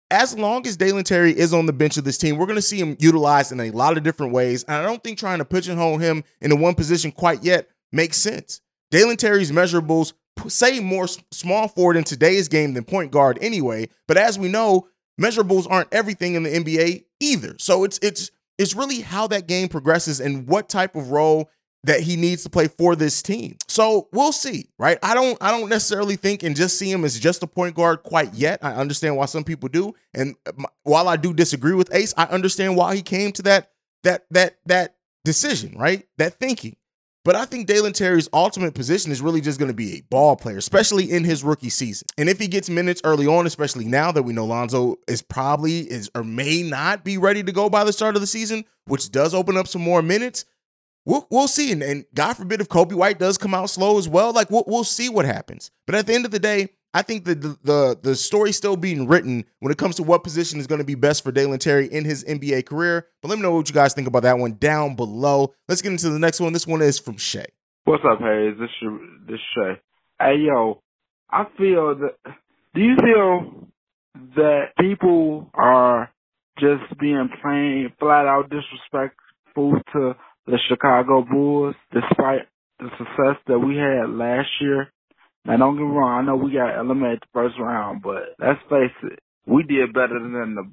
as 0.10 0.38
long 0.38 0.66
as 0.66 0.78
Dalen 0.78 1.04
Terry 1.04 1.38
is 1.38 1.54
on 1.54 1.66
the 1.66 1.74
bench 1.74 1.98
of 1.98 2.04
this 2.04 2.18
team, 2.18 2.38
we're 2.38 2.46
going 2.46 2.56
to 2.56 2.62
see 2.62 2.80
him 2.80 2.96
utilized 3.00 3.52
in 3.52 3.60
a 3.60 3.72
lot 3.72 3.98
of 3.98 4.04
different 4.04 4.34
ways. 4.34 4.64
And 4.64 4.78
I 4.78 4.84
don't 4.84 5.04
think 5.04 5.18
trying 5.18 5.40
to 5.40 5.46
pigeonhole 5.46 5.98
him 5.98 6.24
into 6.42 6.56
one 6.56 6.76
position 6.76 7.12
quite 7.12 7.44
yet 7.44 7.68
makes 7.92 8.18
sense. 8.18 8.62
Dalen 8.90 9.18
Terry's 9.18 9.52
measurables 9.52 10.14
say 10.48 10.80
more 10.80 11.08
small 11.32 11.68
forward 11.68 11.98
in 11.98 12.04
today's 12.04 12.48
game 12.48 12.74
than 12.74 12.84
point 12.84 13.12
guard 13.12 13.38
anyway. 13.42 13.90
But 14.08 14.18
as 14.18 14.40
we 14.40 14.48
know, 14.48 14.88
measurables 15.20 15.68
aren't 15.70 15.94
everything 15.94 16.36
in 16.36 16.44
the 16.44 16.50
NBA 16.50 17.06
either. 17.20 17.56
So 17.60 17.84
it's 17.84 18.00
it's 18.02 18.32
it's 18.58 18.76
really 18.76 19.02
how 19.02 19.28
that 19.28 19.48
game 19.48 19.68
progresses 19.68 20.20
and 20.20 20.48
what 20.48 20.70
type 20.70 20.96
of 20.96 21.12
role 21.12 21.50
that 21.88 22.01
he 22.01 22.17
needs 22.17 22.44
to 22.44 22.50
play 22.50 22.67
for 22.67 22.96
this 22.96 23.22
team. 23.22 23.56
So 23.70 24.10
we'll 24.12 24.34
see, 24.34 24.70
right? 24.77 25.00
I 25.01 25.15
don't 25.15 25.38
I 25.41 25.51
don't 25.51 25.70
necessarily 25.70 26.17
think 26.17 26.44
and 26.44 26.56
just 26.56 26.77
see 26.77 26.91
him 26.91 27.03
as 27.03 27.17
just 27.17 27.41
a 27.44 27.48
point 27.48 27.75
guard 27.75 28.03
quite 28.03 28.34
yet. 28.34 28.60
I 28.62 28.74
understand 28.74 29.15
why 29.15 29.25
some 29.25 29.46
people 29.46 29.70
do, 29.70 29.96
and 30.13 30.36
while 30.84 31.08
I 31.08 31.15
do 31.15 31.34
disagree 31.34 31.74
with 31.74 31.94
Ace, 31.96 32.13
I 32.17 32.25
understand 32.25 32.75
why 32.75 32.96
he 32.96 33.01
came 33.01 33.32
to 33.32 33.41
that 33.44 33.72
that 34.03 34.25
that 34.32 34.58
that 34.65 34.96
decision, 35.24 35.77
right? 35.77 36.06
That 36.17 36.34
thinking. 36.34 36.75
But 37.24 37.36
I 37.36 37.44
think 37.44 37.67
Dalen 37.67 37.91
Terry's 37.91 38.29
ultimate 38.32 38.74
position 38.74 39.12
is 39.12 39.22
really 39.22 39.41
just 39.41 39.60
going 39.60 39.67
to 39.67 39.75
be 39.75 39.96
a 39.96 40.01
ball 40.10 40.38
player, 40.38 40.58
especially 40.58 41.12
in 41.12 41.25
his 41.25 41.44
rookie 41.44 41.70
season. 41.70 42.08
And 42.17 42.29
if 42.29 42.39
he 42.39 42.48
gets 42.48 42.70
minutes 42.70 43.01
early 43.03 43.27
on, 43.27 43.46
especially 43.46 43.84
now 43.84 44.13
that 44.13 44.24
we 44.24 44.32
know 44.32 44.46
Lonzo 44.46 44.98
is 45.10 45.22
probably 45.22 45.79
is 45.79 46.10
or 46.15 46.24
may 46.24 46.63
not 46.63 47.03
be 47.03 47.17
ready 47.17 47.44
to 47.44 47.51
go 47.51 47.70
by 47.70 47.84
the 47.84 47.91
start 47.91 48.15
of 48.15 48.22
the 48.22 48.27
season, 48.27 48.63
which 48.86 49.12
does 49.12 49.34
open 49.34 49.58
up 49.58 49.67
some 49.67 49.82
more 49.82 50.01
minutes, 50.01 50.46
We'll, 51.08 51.26
we'll 51.32 51.48
see. 51.48 51.72
And, 51.72 51.82
and 51.82 52.06
God 52.14 52.34
forbid 52.34 52.60
if 52.60 52.68
Coby 52.68 52.94
White 52.94 53.18
does 53.18 53.38
come 53.38 53.54
out 53.54 53.70
slow 53.70 53.98
as 53.98 54.10
well, 54.10 54.34
like 54.34 54.52
we'll, 54.52 54.66
we'll 54.68 54.84
see 54.84 55.08
what 55.08 55.24
happens. 55.26 55.72
But 55.86 55.96
at 55.96 56.06
the 56.06 56.14
end 56.14 56.26
of 56.26 56.32
the 56.32 56.40
day, 56.40 56.68
I 56.94 57.02
think 57.02 57.26
the, 57.26 57.36
the 57.64 57.98
the 58.02 58.16
story's 58.16 58.58
still 58.58 58.76
being 58.76 59.08
written 59.08 59.46
when 59.60 59.72
it 59.72 59.78
comes 59.78 59.96
to 59.98 60.04
what 60.04 60.24
position 60.24 60.60
is 60.60 60.68
going 60.68 60.80
to 60.80 60.86
be 60.86 60.96
best 60.96 61.24
for 61.24 61.32
Dalen 61.32 61.60
Terry 61.60 61.88
in 61.88 62.06
his 62.06 62.24
NBA 62.24 62.66
career. 62.66 63.08
But 63.22 63.30
let 63.30 63.38
me 63.38 63.44
know 63.44 63.52
what 63.52 63.70
you 63.70 63.74
guys 63.74 63.94
think 63.94 64.08
about 64.08 64.24
that 64.24 64.38
one 64.38 64.54
down 64.54 64.96
below. 64.96 65.54
Let's 65.68 65.82
get 65.82 65.92
into 65.92 66.10
the 66.10 66.20
next 66.20 66.40
one. 66.40 66.54
This 66.54 66.68
one 66.68 66.82
is 66.82 66.98
from 67.00 67.18
Shay. 67.18 67.46
What's 67.86 68.04
up, 68.04 68.20
Hayes? 68.20 68.56
This 68.60 68.70
this 69.28 69.40
Shay. 69.56 69.80
Hey 70.20 70.38
yo, 70.46 70.82
I 71.30 71.46
feel 71.58 71.96
that. 71.96 72.16
Do 72.74 72.82
you 72.82 72.96
feel 72.98 73.68
that 74.36 74.72
people 74.80 75.50
are 75.54 76.12
just 76.60 77.00
being 77.00 77.30
plain, 77.42 77.94
flat 78.00 78.26
out 78.26 78.50
disrespectful 78.50 79.80
to 79.94 80.16
the 80.48 80.58
Chicago 80.70 81.24
Bulls, 81.30 81.75
despite 81.94 82.48
the 82.80 82.89
success 82.98 83.38
that 83.48 83.60
we 83.60 83.75
had 83.75 84.10
last 84.10 84.50
year? 84.62 84.92
Now, 85.46 85.58
don't 85.58 85.75
get 85.75 85.84
me 85.84 85.92
wrong. 85.92 86.24
I 86.24 86.25
know 86.25 86.36
we 86.36 86.54
got 86.54 86.80
eliminated 86.80 87.22
the 87.22 87.27
first 87.34 87.56
round, 87.60 88.01
but 88.01 88.36
let's 88.39 88.60
face 88.70 88.96
it, 89.04 89.20
we 89.46 89.63
did 89.63 89.94
better 89.94 90.20
than 90.20 90.56
the 90.56 90.70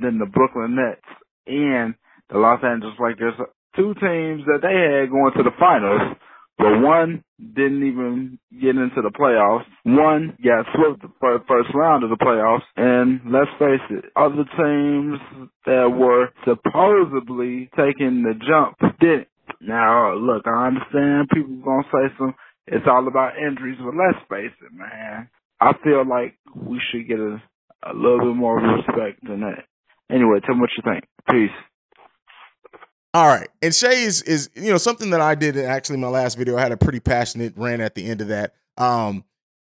than 0.00 0.18
the 0.18 0.26
Brooklyn 0.26 0.76
Nets 0.76 1.06
and 1.46 1.94
the 2.30 2.38
Los 2.38 2.62
Angeles 2.64 2.94
Lakers. 2.98 3.34
Two 3.76 3.94
teams 3.94 4.42
that 4.46 4.62
they 4.62 4.74
had 4.74 5.10
going 5.10 5.32
to 5.36 5.42
the 5.42 5.54
finals, 5.58 6.16
but 6.58 6.80
one 6.80 7.24
didn't 7.38 7.86
even 7.86 8.38
get 8.52 8.76
into 8.76 9.02
the 9.02 9.10
playoffs. 9.10 9.64
One 9.84 10.36
got 10.44 10.66
swept 10.74 11.02
the 11.02 11.42
first 11.48 11.70
round 11.74 12.04
of 12.04 12.10
the 12.10 12.16
playoffs, 12.16 12.66
and 12.76 13.20
let's 13.32 13.50
face 13.58 13.84
it, 13.90 14.04
other 14.16 14.44
teams 14.44 15.18
that 15.66 15.88
were 15.90 16.28
supposedly 16.44 17.70
taking 17.76 18.22
the 18.22 18.34
jump 18.46 18.76
didn't. 19.00 19.28
Now, 19.60 20.14
look, 20.14 20.46
I 20.46 20.68
understand 20.68 21.28
people 21.32 21.56
gonna 21.64 21.82
say 21.92 22.14
some 22.18 22.34
it's 22.70 22.86
all 22.88 23.06
about 23.06 23.36
injuries. 23.36 23.78
But 23.78 23.94
let's 23.96 24.24
face 24.28 24.56
it, 24.62 24.72
man. 24.72 25.28
I 25.60 25.72
feel 25.84 26.06
like 26.08 26.36
we 26.54 26.80
should 26.90 27.08
get 27.08 27.18
a, 27.18 27.42
a 27.84 27.92
little 27.94 28.20
bit 28.20 28.36
more 28.36 28.56
respect 28.56 29.22
than 29.26 29.40
that. 29.40 29.64
Anyway, 30.10 30.38
tell 30.44 30.54
me 30.54 30.62
what 30.62 30.70
you 30.76 30.82
think. 30.84 31.04
Peace. 31.30 31.56
All 33.12 33.26
right. 33.26 33.48
And 33.60 33.74
Shay 33.74 34.02
is 34.02 34.22
is 34.22 34.50
you 34.54 34.70
know 34.70 34.78
something 34.78 35.10
that 35.10 35.20
I 35.20 35.34
did 35.34 35.56
in 35.56 35.64
actually 35.64 35.98
my 35.98 36.08
last 36.08 36.38
video. 36.38 36.56
I 36.56 36.60
had 36.60 36.72
a 36.72 36.76
pretty 36.76 37.00
passionate 37.00 37.54
rant 37.56 37.82
at 37.82 37.94
the 37.94 38.06
end 38.06 38.20
of 38.20 38.28
that. 38.28 38.54
Um 38.76 39.24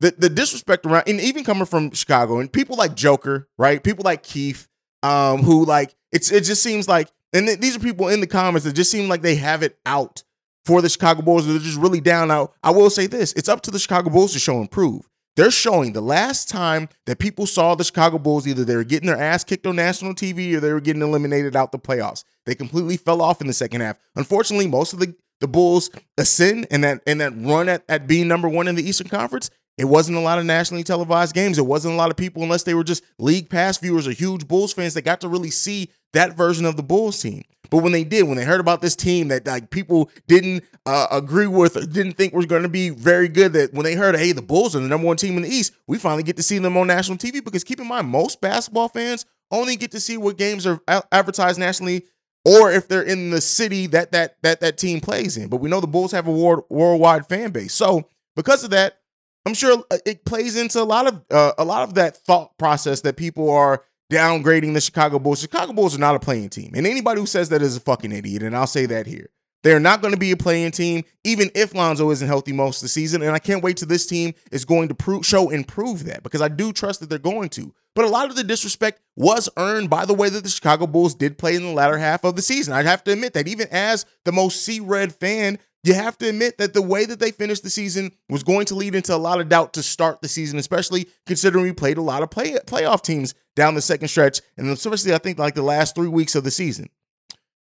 the 0.00 0.14
the 0.16 0.28
disrespect 0.30 0.86
around 0.86 1.04
and 1.06 1.20
even 1.20 1.44
coming 1.44 1.66
from 1.66 1.90
Chicago 1.92 2.38
and 2.38 2.52
people 2.52 2.76
like 2.76 2.94
Joker, 2.94 3.48
right? 3.58 3.82
People 3.82 4.04
like 4.04 4.22
Keith, 4.22 4.68
um, 5.02 5.42
who 5.42 5.64
like 5.64 5.94
it's 6.12 6.30
it 6.30 6.44
just 6.44 6.62
seems 6.62 6.88
like 6.88 7.10
and 7.32 7.46
th- 7.46 7.60
these 7.60 7.76
are 7.76 7.80
people 7.80 8.08
in 8.08 8.20
the 8.20 8.26
comments 8.26 8.64
that 8.64 8.72
just 8.72 8.90
seem 8.90 9.08
like 9.08 9.22
they 9.22 9.36
have 9.36 9.62
it 9.62 9.78
out 9.84 10.22
for 10.64 10.82
the 10.82 10.88
Chicago 10.88 11.22
Bulls. 11.22 11.46
They're 11.46 11.58
just 11.58 11.78
really 11.78 12.00
down 12.00 12.30
out. 12.30 12.54
I 12.62 12.70
will 12.70 12.90
say 12.90 13.06
this 13.06 13.32
it's 13.34 13.48
up 13.48 13.62
to 13.62 13.70
the 13.70 13.78
Chicago 13.78 14.10
Bulls 14.10 14.32
to 14.32 14.38
show 14.38 14.58
and 14.60 14.70
prove. 14.70 15.08
They're 15.36 15.50
showing 15.50 15.92
the 15.92 16.00
last 16.00 16.48
time 16.48 16.88
that 17.04 17.18
people 17.18 17.46
saw 17.46 17.74
the 17.74 17.84
Chicago 17.84 18.18
Bulls, 18.18 18.46
either 18.48 18.64
they 18.64 18.74
were 18.74 18.84
getting 18.84 19.06
their 19.06 19.20
ass 19.20 19.44
kicked 19.44 19.66
on 19.66 19.76
national 19.76 20.14
TV 20.14 20.54
or 20.54 20.60
they 20.60 20.72
were 20.72 20.80
getting 20.80 21.02
eliminated 21.02 21.54
out 21.54 21.72
the 21.72 21.78
playoffs. 21.78 22.24
They 22.46 22.54
completely 22.54 22.96
fell 22.96 23.20
off 23.20 23.42
in 23.42 23.46
the 23.46 23.52
second 23.52 23.82
half. 23.82 23.98
Unfortunately, 24.16 24.66
most 24.66 24.94
of 24.94 24.98
the, 24.98 25.14
the 25.40 25.48
Bulls 25.48 25.90
ascend 26.16 26.66
and 26.70 26.82
that 26.84 27.02
and 27.06 27.20
that 27.20 27.34
run 27.36 27.68
at, 27.68 27.84
at 27.86 28.06
being 28.06 28.28
number 28.28 28.48
one 28.48 28.66
in 28.66 28.76
the 28.76 28.88
Eastern 28.88 29.08
Conference. 29.08 29.50
It 29.76 29.84
wasn't 29.84 30.16
a 30.16 30.22
lot 30.22 30.38
of 30.38 30.46
nationally 30.46 30.82
televised 30.82 31.34
games. 31.34 31.58
It 31.58 31.66
wasn't 31.66 31.92
a 31.92 31.96
lot 31.98 32.10
of 32.10 32.16
people, 32.16 32.42
unless 32.42 32.62
they 32.62 32.72
were 32.72 32.84
just 32.84 33.04
league 33.18 33.50
pass 33.50 33.76
viewers 33.76 34.08
or 34.08 34.12
huge 34.12 34.48
Bulls 34.48 34.72
fans, 34.72 34.94
that 34.94 35.02
got 35.02 35.20
to 35.20 35.28
really 35.28 35.50
see 35.50 35.90
that 36.16 36.36
version 36.36 36.64
of 36.64 36.76
the 36.76 36.82
Bulls 36.82 37.20
team. 37.20 37.44
But 37.70 37.78
when 37.78 37.92
they 37.92 38.04
did, 38.04 38.24
when 38.24 38.36
they 38.36 38.44
heard 38.44 38.60
about 38.60 38.80
this 38.80 38.94
team 38.94 39.28
that 39.28 39.46
like 39.46 39.70
people 39.70 40.10
didn't 40.26 40.64
uh, 40.84 41.08
agree 41.10 41.46
with, 41.46 41.76
or 41.76 41.84
didn't 41.84 42.12
think 42.12 42.32
was 42.32 42.46
going 42.46 42.62
to 42.62 42.68
be 42.68 42.90
very 42.90 43.28
good, 43.28 43.52
that 43.54 43.74
when 43.74 43.84
they 43.84 43.94
heard, 43.94 44.16
hey, 44.16 44.32
the 44.32 44.42
Bulls 44.42 44.76
are 44.76 44.80
the 44.80 44.88
number 44.88 45.06
one 45.06 45.16
team 45.16 45.36
in 45.36 45.42
the 45.42 45.48
East, 45.48 45.72
we 45.86 45.98
finally 45.98 46.22
get 46.22 46.36
to 46.36 46.42
see 46.42 46.58
them 46.58 46.76
on 46.76 46.86
national 46.86 47.18
TV. 47.18 47.44
Because 47.44 47.64
keep 47.64 47.80
in 47.80 47.88
mind, 47.88 48.08
most 48.08 48.40
basketball 48.40 48.88
fans 48.88 49.26
only 49.50 49.76
get 49.76 49.90
to 49.92 50.00
see 50.00 50.16
what 50.16 50.36
games 50.36 50.66
are 50.66 50.80
advertised 51.12 51.58
nationally, 51.58 52.04
or 52.44 52.70
if 52.70 52.88
they're 52.88 53.02
in 53.02 53.30
the 53.30 53.40
city 53.40 53.86
that 53.88 54.12
that 54.12 54.36
that 54.42 54.60
that 54.60 54.78
team 54.78 55.00
plays 55.00 55.36
in. 55.36 55.48
But 55.48 55.58
we 55.58 55.68
know 55.68 55.80
the 55.80 55.86
Bulls 55.86 56.12
have 56.12 56.28
a 56.28 56.32
world, 56.32 56.64
worldwide 56.70 57.26
fan 57.28 57.50
base, 57.50 57.74
so 57.74 58.08
because 58.36 58.62
of 58.64 58.70
that, 58.70 59.00
I'm 59.44 59.54
sure 59.54 59.82
uh, 59.90 59.98
it 60.04 60.24
plays 60.24 60.56
into 60.56 60.80
a 60.80 60.84
lot 60.84 61.06
of 61.06 61.22
uh, 61.30 61.52
a 61.58 61.64
lot 61.64 61.82
of 61.82 61.94
that 61.94 62.16
thought 62.16 62.56
process 62.58 63.00
that 63.02 63.16
people 63.16 63.50
are 63.50 63.82
downgrading 64.12 64.74
the 64.74 64.80
Chicago 64.80 65.18
Bulls. 65.18 65.40
Chicago 65.40 65.72
Bulls 65.72 65.94
are 65.94 66.00
not 66.00 66.14
a 66.14 66.20
playing 66.20 66.50
team. 66.50 66.72
And 66.74 66.86
anybody 66.86 67.20
who 67.20 67.26
says 67.26 67.48
that 67.50 67.62
is 67.62 67.76
a 67.76 67.80
fucking 67.80 68.12
idiot. 68.12 68.42
And 68.42 68.56
I'll 68.56 68.66
say 68.66 68.86
that 68.86 69.06
here. 69.06 69.30
They're 69.62 69.80
not 69.80 70.00
going 70.00 70.14
to 70.14 70.20
be 70.20 70.30
a 70.30 70.36
playing 70.36 70.70
team, 70.70 71.02
even 71.24 71.50
if 71.56 71.74
Lonzo 71.74 72.10
isn't 72.12 72.28
healthy 72.28 72.52
most 72.52 72.78
of 72.78 72.82
the 72.82 72.88
season. 72.88 73.20
And 73.20 73.32
I 73.32 73.40
can't 73.40 73.64
wait 73.64 73.78
till 73.78 73.88
this 73.88 74.06
team 74.06 74.32
is 74.52 74.64
going 74.64 74.88
to 74.88 75.22
show 75.24 75.50
and 75.50 75.66
prove 75.66 76.04
that 76.04 76.22
because 76.22 76.40
I 76.40 76.46
do 76.46 76.72
trust 76.72 77.00
that 77.00 77.10
they're 77.10 77.18
going 77.18 77.48
to. 77.50 77.74
But 77.96 78.04
a 78.04 78.08
lot 78.08 78.30
of 78.30 78.36
the 78.36 78.44
disrespect 78.44 79.00
was 79.16 79.48
earned 79.56 79.90
by 79.90 80.04
the 80.04 80.14
way 80.14 80.28
that 80.28 80.44
the 80.44 80.50
Chicago 80.50 80.86
Bulls 80.86 81.16
did 81.16 81.36
play 81.36 81.56
in 81.56 81.62
the 81.62 81.72
latter 81.72 81.98
half 81.98 82.22
of 82.22 82.36
the 82.36 82.42
season. 82.42 82.74
I'd 82.74 82.86
have 82.86 83.02
to 83.04 83.12
admit 83.12 83.32
that 83.32 83.48
even 83.48 83.66
as 83.72 84.04
the 84.24 84.32
most 84.32 84.62
C 84.62 84.78
red 84.78 85.12
fan, 85.12 85.58
you 85.86 85.94
have 85.94 86.18
to 86.18 86.28
admit 86.28 86.58
that 86.58 86.74
the 86.74 86.82
way 86.82 87.04
that 87.04 87.20
they 87.20 87.30
finished 87.30 87.62
the 87.62 87.70
season 87.70 88.10
was 88.28 88.42
going 88.42 88.66
to 88.66 88.74
lead 88.74 88.94
into 88.94 89.14
a 89.14 89.16
lot 89.16 89.40
of 89.40 89.48
doubt 89.48 89.72
to 89.74 89.82
start 89.82 90.20
the 90.20 90.28
season, 90.28 90.58
especially 90.58 91.06
considering 91.26 91.64
we 91.64 91.72
played 91.72 91.98
a 91.98 92.02
lot 92.02 92.22
of 92.22 92.30
play, 92.30 92.52
playoff 92.66 93.02
teams 93.02 93.34
down 93.54 93.74
the 93.74 93.82
second 93.82 94.08
stretch, 94.08 94.40
and 94.56 94.68
especially 94.68 95.14
I 95.14 95.18
think 95.18 95.38
like 95.38 95.54
the 95.54 95.62
last 95.62 95.94
three 95.94 96.08
weeks 96.08 96.34
of 96.34 96.44
the 96.44 96.50
season. 96.50 96.88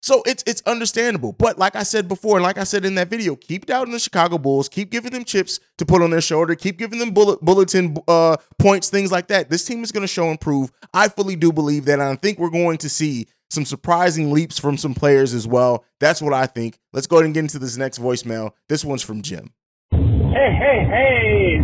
So 0.00 0.22
it's 0.26 0.44
it's 0.46 0.62
understandable. 0.64 1.32
But 1.32 1.58
like 1.58 1.74
I 1.74 1.82
said 1.82 2.06
before, 2.06 2.36
and 2.36 2.42
like 2.44 2.56
I 2.56 2.64
said 2.64 2.84
in 2.84 2.94
that 2.94 3.10
video, 3.10 3.34
keep 3.34 3.66
doubting 3.66 3.92
the 3.92 3.98
Chicago 3.98 4.38
Bulls, 4.38 4.68
keep 4.68 4.90
giving 4.90 5.12
them 5.12 5.24
chips 5.24 5.58
to 5.76 5.84
put 5.84 6.02
on 6.02 6.10
their 6.10 6.20
shoulder, 6.20 6.54
keep 6.54 6.78
giving 6.78 7.00
them 7.00 7.10
bullet, 7.10 7.40
bulletin 7.40 7.96
uh, 8.06 8.36
points, 8.58 8.90
things 8.90 9.10
like 9.10 9.26
that. 9.28 9.50
This 9.50 9.64
team 9.64 9.82
is 9.82 9.90
going 9.90 10.02
to 10.02 10.08
show 10.08 10.30
and 10.30 10.40
prove. 10.40 10.70
I 10.94 11.08
fully 11.08 11.34
do 11.34 11.52
believe 11.52 11.84
that. 11.86 11.98
And 11.98 12.08
I 12.08 12.14
think 12.14 12.38
we're 12.38 12.50
going 12.50 12.78
to 12.78 12.88
see 12.88 13.26
some 13.48 13.64
surprising 13.64 14.30
leaps 14.30 14.58
from 14.58 14.76
some 14.76 14.94
players 14.94 15.34
as 15.34 15.46
well. 15.46 15.84
That's 16.00 16.20
what 16.20 16.32
I 16.32 16.46
think. 16.46 16.78
Let's 16.92 17.06
go 17.06 17.16
ahead 17.16 17.24
and 17.24 17.34
get 17.34 17.40
into 17.40 17.58
this 17.58 17.76
next 17.76 17.98
voicemail. 17.98 18.52
This 18.68 18.84
one's 18.84 19.02
from 19.02 19.22
Jim. 19.22 19.52
Hey, 19.90 20.52
hey, 20.52 20.84
hey. 20.84 21.60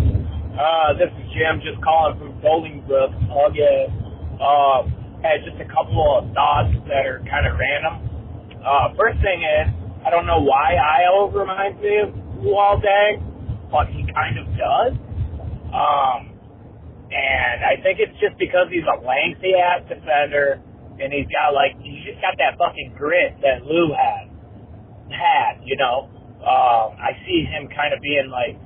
Uh, 0.59 0.93
this 0.95 1.11
is 1.13 1.27
Jim 1.35 1.61
just 1.61 1.83
calling 1.85 2.19
from 2.19 2.41
Bolingbrook 2.41 3.13
again. 3.51 3.91
Uh, 4.41 4.89
had 5.23 5.45
just 5.45 5.61
a 5.61 5.69
couple 5.73 6.01
of 6.19 6.33
thoughts 6.33 6.73
that 6.89 7.07
are 7.07 7.21
kind 7.29 7.47
of 7.47 7.57
random. 7.59 8.09
Uh, 8.65 8.95
first 8.97 9.21
thing 9.21 9.45
is, 9.45 9.69
I 10.07 10.11
don't 10.11 10.27
know 10.27 10.41
why 10.41 10.77
Ayo 10.77 11.33
reminds 11.33 11.81
me 11.81 12.01
of 12.01 12.13
Deng, 12.45 13.71
but 13.71 13.89
he 13.89 14.05
kind 14.13 14.39
of 14.39 14.47
does. 14.57 14.93
Um, 15.73 16.33
and 17.11 17.65
I 17.65 17.81
think 17.83 18.01
it's 18.01 18.15
just 18.21 18.39
because 18.39 18.69
he's 18.71 18.85
a 18.85 19.01
lengthy 19.05 19.55
ass 19.55 19.83
defender 19.89 20.61
and 21.01 21.13
he's 21.13 21.27
got 21.31 21.51
like 21.55 21.75
he's 21.83 22.03
just 22.07 22.21
got 22.23 22.39
that 22.39 22.55
fucking 22.59 22.95
grit 22.95 23.35
that 23.43 23.67
Lou 23.67 23.91
had 23.91 24.31
had, 25.11 25.63
you 25.65 25.77
know. 25.77 26.11
Um, 26.45 26.95
I 27.01 27.17
see 27.25 27.43
him 27.49 27.73
kind 27.73 27.97
of 27.97 28.01
being 28.05 28.29
like, 28.29 28.61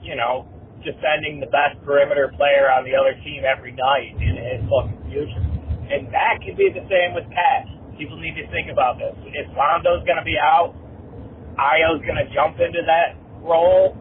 you 0.00 0.16
know, 0.16 0.48
defending 0.82 1.38
the 1.38 1.50
best 1.52 1.76
perimeter 1.84 2.32
player 2.34 2.72
on 2.72 2.84
the 2.88 2.96
other 2.96 3.12
team 3.20 3.44
every 3.44 3.76
night 3.76 4.16
in 4.16 4.34
his 4.40 4.60
fucking 4.66 5.04
future. 5.12 5.44
And 5.92 6.08
that 6.14 6.40
could 6.40 6.56
be 6.56 6.72
the 6.72 6.86
same 6.88 7.12
with 7.12 7.28
Pat. 7.28 7.68
People 7.98 8.16
need 8.16 8.34
to 8.40 8.48
think 8.48 8.72
about 8.72 8.96
this. 8.96 9.12
If 9.36 9.52
Lonzo's 9.52 10.02
gonna 10.08 10.24
be 10.24 10.40
out, 10.40 10.72
Ayo's 11.60 12.00
gonna 12.06 12.26
jump 12.32 12.56
into 12.56 12.80
that 12.88 13.20
role, 13.44 13.92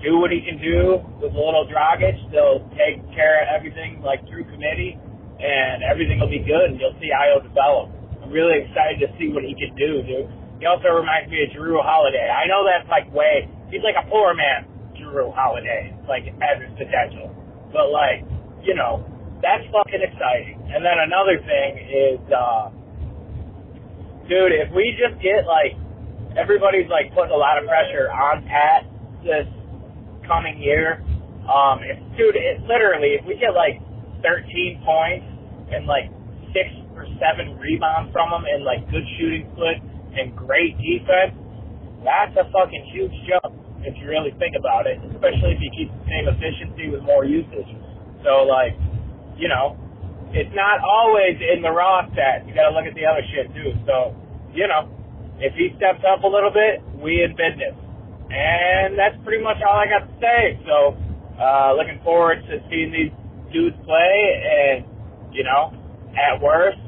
do 0.00 0.16
what 0.16 0.32
he 0.32 0.40
can 0.40 0.56
do 0.56 1.04
with 1.20 1.36
a 1.36 1.36
little 1.36 1.68
Dragic. 1.68 2.16
They'll 2.32 2.64
take 2.80 3.04
care 3.12 3.44
of 3.44 3.52
everything 3.52 4.00
like 4.00 4.24
through 4.26 4.48
committee 4.48 4.96
and 5.40 5.82
everything 5.82 6.20
will 6.20 6.30
be 6.30 6.42
good, 6.42 6.74
and 6.74 6.80
you'll 6.80 6.96
see 7.00 7.10
Ayo 7.10 7.42
develop. 7.42 7.90
I'm 8.22 8.30
really 8.30 8.64
excited 8.64 9.02
to 9.04 9.08
see 9.18 9.28
what 9.28 9.44
he 9.44 9.54
can 9.54 9.74
do, 9.76 10.02
dude. 10.02 10.30
He 10.60 10.66
also 10.66 10.88
reminds 10.94 11.30
me 11.30 11.42
of 11.44 11.50
Jrue 11.52 11.82
Holiday. 11.82 12.24
I 12.30 12.46
know 12.46 12.64
that's 12.64 12.88
like 12.88 13.10
way, 13.12 13.50
he's 13.68 13.82
like 13.82 13.98
a 13.98 14.06
poor 14.08 14.32
man, 14.32 14.64
Jrue 14.96 15.34
Holiday, 15.34 15.92
like 16.08 16.24
as 16.40 16.62
his 16.62 16.72
potential. 16.78 17.34
But 17.74 17.90
like, 17.90 18.24
you 18.62 18.74
know, 18.74 19.04
that's 19.42 19.66
fucking 19.68 20.00
exciting. 20.00 20.56
And 20.72 20.80
then 20.80 20.96
another 21.04 21.36
thing 21.42 21.70
is, 21.84 22.22
uh, 22.32 22.70
dude, 24.24 24.56
if 24.56 24.72
we 24.72 24.96
just 24.96 25.20
get 25.20 25.44
like, 25.44 25.76
everybody's 26.38 26.88
like 26.88 27.12
putting 27.12 27.34
a 27.34 27.36
lot 27.36 27.58
of 27.58 27.68
pressure 27.68 28.08
on 28.08 28.46
Pat 28.46 28.88
this 29.20 29.44
coming 30.26 30.62
year. 30.62 31.04
Um, 31.44 31.84
if, 31.84 31.98
dude, 32.16 32.40
it 32.40 32.62
literally, 32.64 33.20
if 33.20 33.26
we 33.26 33.36
get 33.36 33.52
like 33.52 33.82
13 34.24 34.80
points 34.82 35.28
and 35.68 35.84
like 35.84 36.08
six 36.56 36.72
or 36.96 37.04
seven 37.20 37.60
rebounds 37.60 38.08
from 38.10 38.32
him 38.32 38.48
and 38.48 38.64
like 38.64 38.80
good 38.88 39.04
shooting 39.20 39.44
split 39.52 39.78
and 40.16 40.32
great 40.32 40.72
defense, 40.80 41.36
that's 42.00 42.32
a 42.40 42.48
fucking 42.48 42.84
huge 42.96 43.12
jump 43.28 43.52
if 43.84 43.92
you 44.00 44.08
really 44.08 44.32
think 44.40 44.56
about 44.56 44.88
it, 44.88 44.96
especially 45.12 45.52
if 45.52 45.60
you 45.60 45.70
keep 45.76 45.92
the 45.92 46.04
same 46.08 46.24
efficiency 46.32 46.88
with 46.88 47.04
more 47.04 47.28
usage. 47.28 47.68
So 48.24 48.48
like, 48.48 48.72
you 49.36 49.52
know, 49.52 49.76
it's 50.32 50.50
not 50.56 50.80
always 50.80 51.36
in 51.36 51.60
the 51.60 51.70
raw 51.70 52.08
stats. 52.08 52.48
You 52.48 52.56
got 52.56 52.72
to 52.72 52.74
look 52.74 52.88
at 52.88 52.96
the 52.96 53.04
other 53.04 53.22
shit 53.28 53.52
too. 53.52 53.76
So, 53.84 54.16
you 54.56 54.66
know, 54.66 54.88
if 55.38 55.52
he 55.54 55.70
steps 55.76 56.00
up 56.08 56.24
a 56.24 56.30
little 56.30 56.50
bit, 56.50 56.80
we 56.96 57.22
in 57.22 57.36
business. 57.36 57.76
And 58.32 58.96
that's 58.96 59.14
pretty 59.22 59.44
much 59.44 59.60
all 59.60 59.76
I 59.76 59.86
got 59.86 60.08
to 60.08 60.14
say. 60.18 60.58
So, 60.64 60.96
Uh, 61.34 61.74
looking 61.74 61.98
forward 62.06 62.38
to 62.46 62.62
seeing 62.70 62.94
these 62.94 63.10
dudes 63.54 63.78
play, 63.86 64.10
and 64.42 64.84
you 65.32 65.46
know, 65.46 65.70
at 66.18 66.42
worst, 66.42 66.78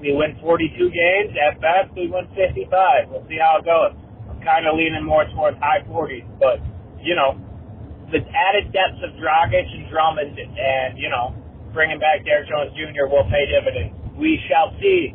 we 0.00 0.16
win 0.16 0.36
42 0.40 0.72
games. 0.90 1.36
At 1.36 1.60
best, 1.60 1.92
we 1.94 2.08
win 2.08 2.26
55. 2.34 3.12
We'll 3.12 3.28
see 3.28 3.36
how 3.36 3.60
it 3.60 3.64
goes. 3.68 3.92
I'm 4.28 4.40
kind 4.40 4.66
of 4.66 4.74
leaning 4.74 5.04
more 5.04 5.24
towards 5.36 5.58
high 5.60 5.84
40s, 5.84 6.24
but 6.40 6.64
you 6.98 7.14
know, 7.14 7.36
the 8.10 8.24
added 8.24 8.72
depths 8.72 9.04
of 9.04 9.12
Dragic 9.20 9.68
and 9.68 9.84
Drummond, 9.92 10.38
and 10.40 10.96
you 10.98 11.08
know, 11.12 11.36
bringing 11.72 12.00
back 12.00 12.24
Derrick 12.24 12.48
Jones 12.48 12.72
Jr. 12.72 13.06
will 13.06 13.28
pay 13.28 13.44
dividends. 13.46 13.94
We 14.16 14.40
shall 14.48 14.72
see. 14.80 15.14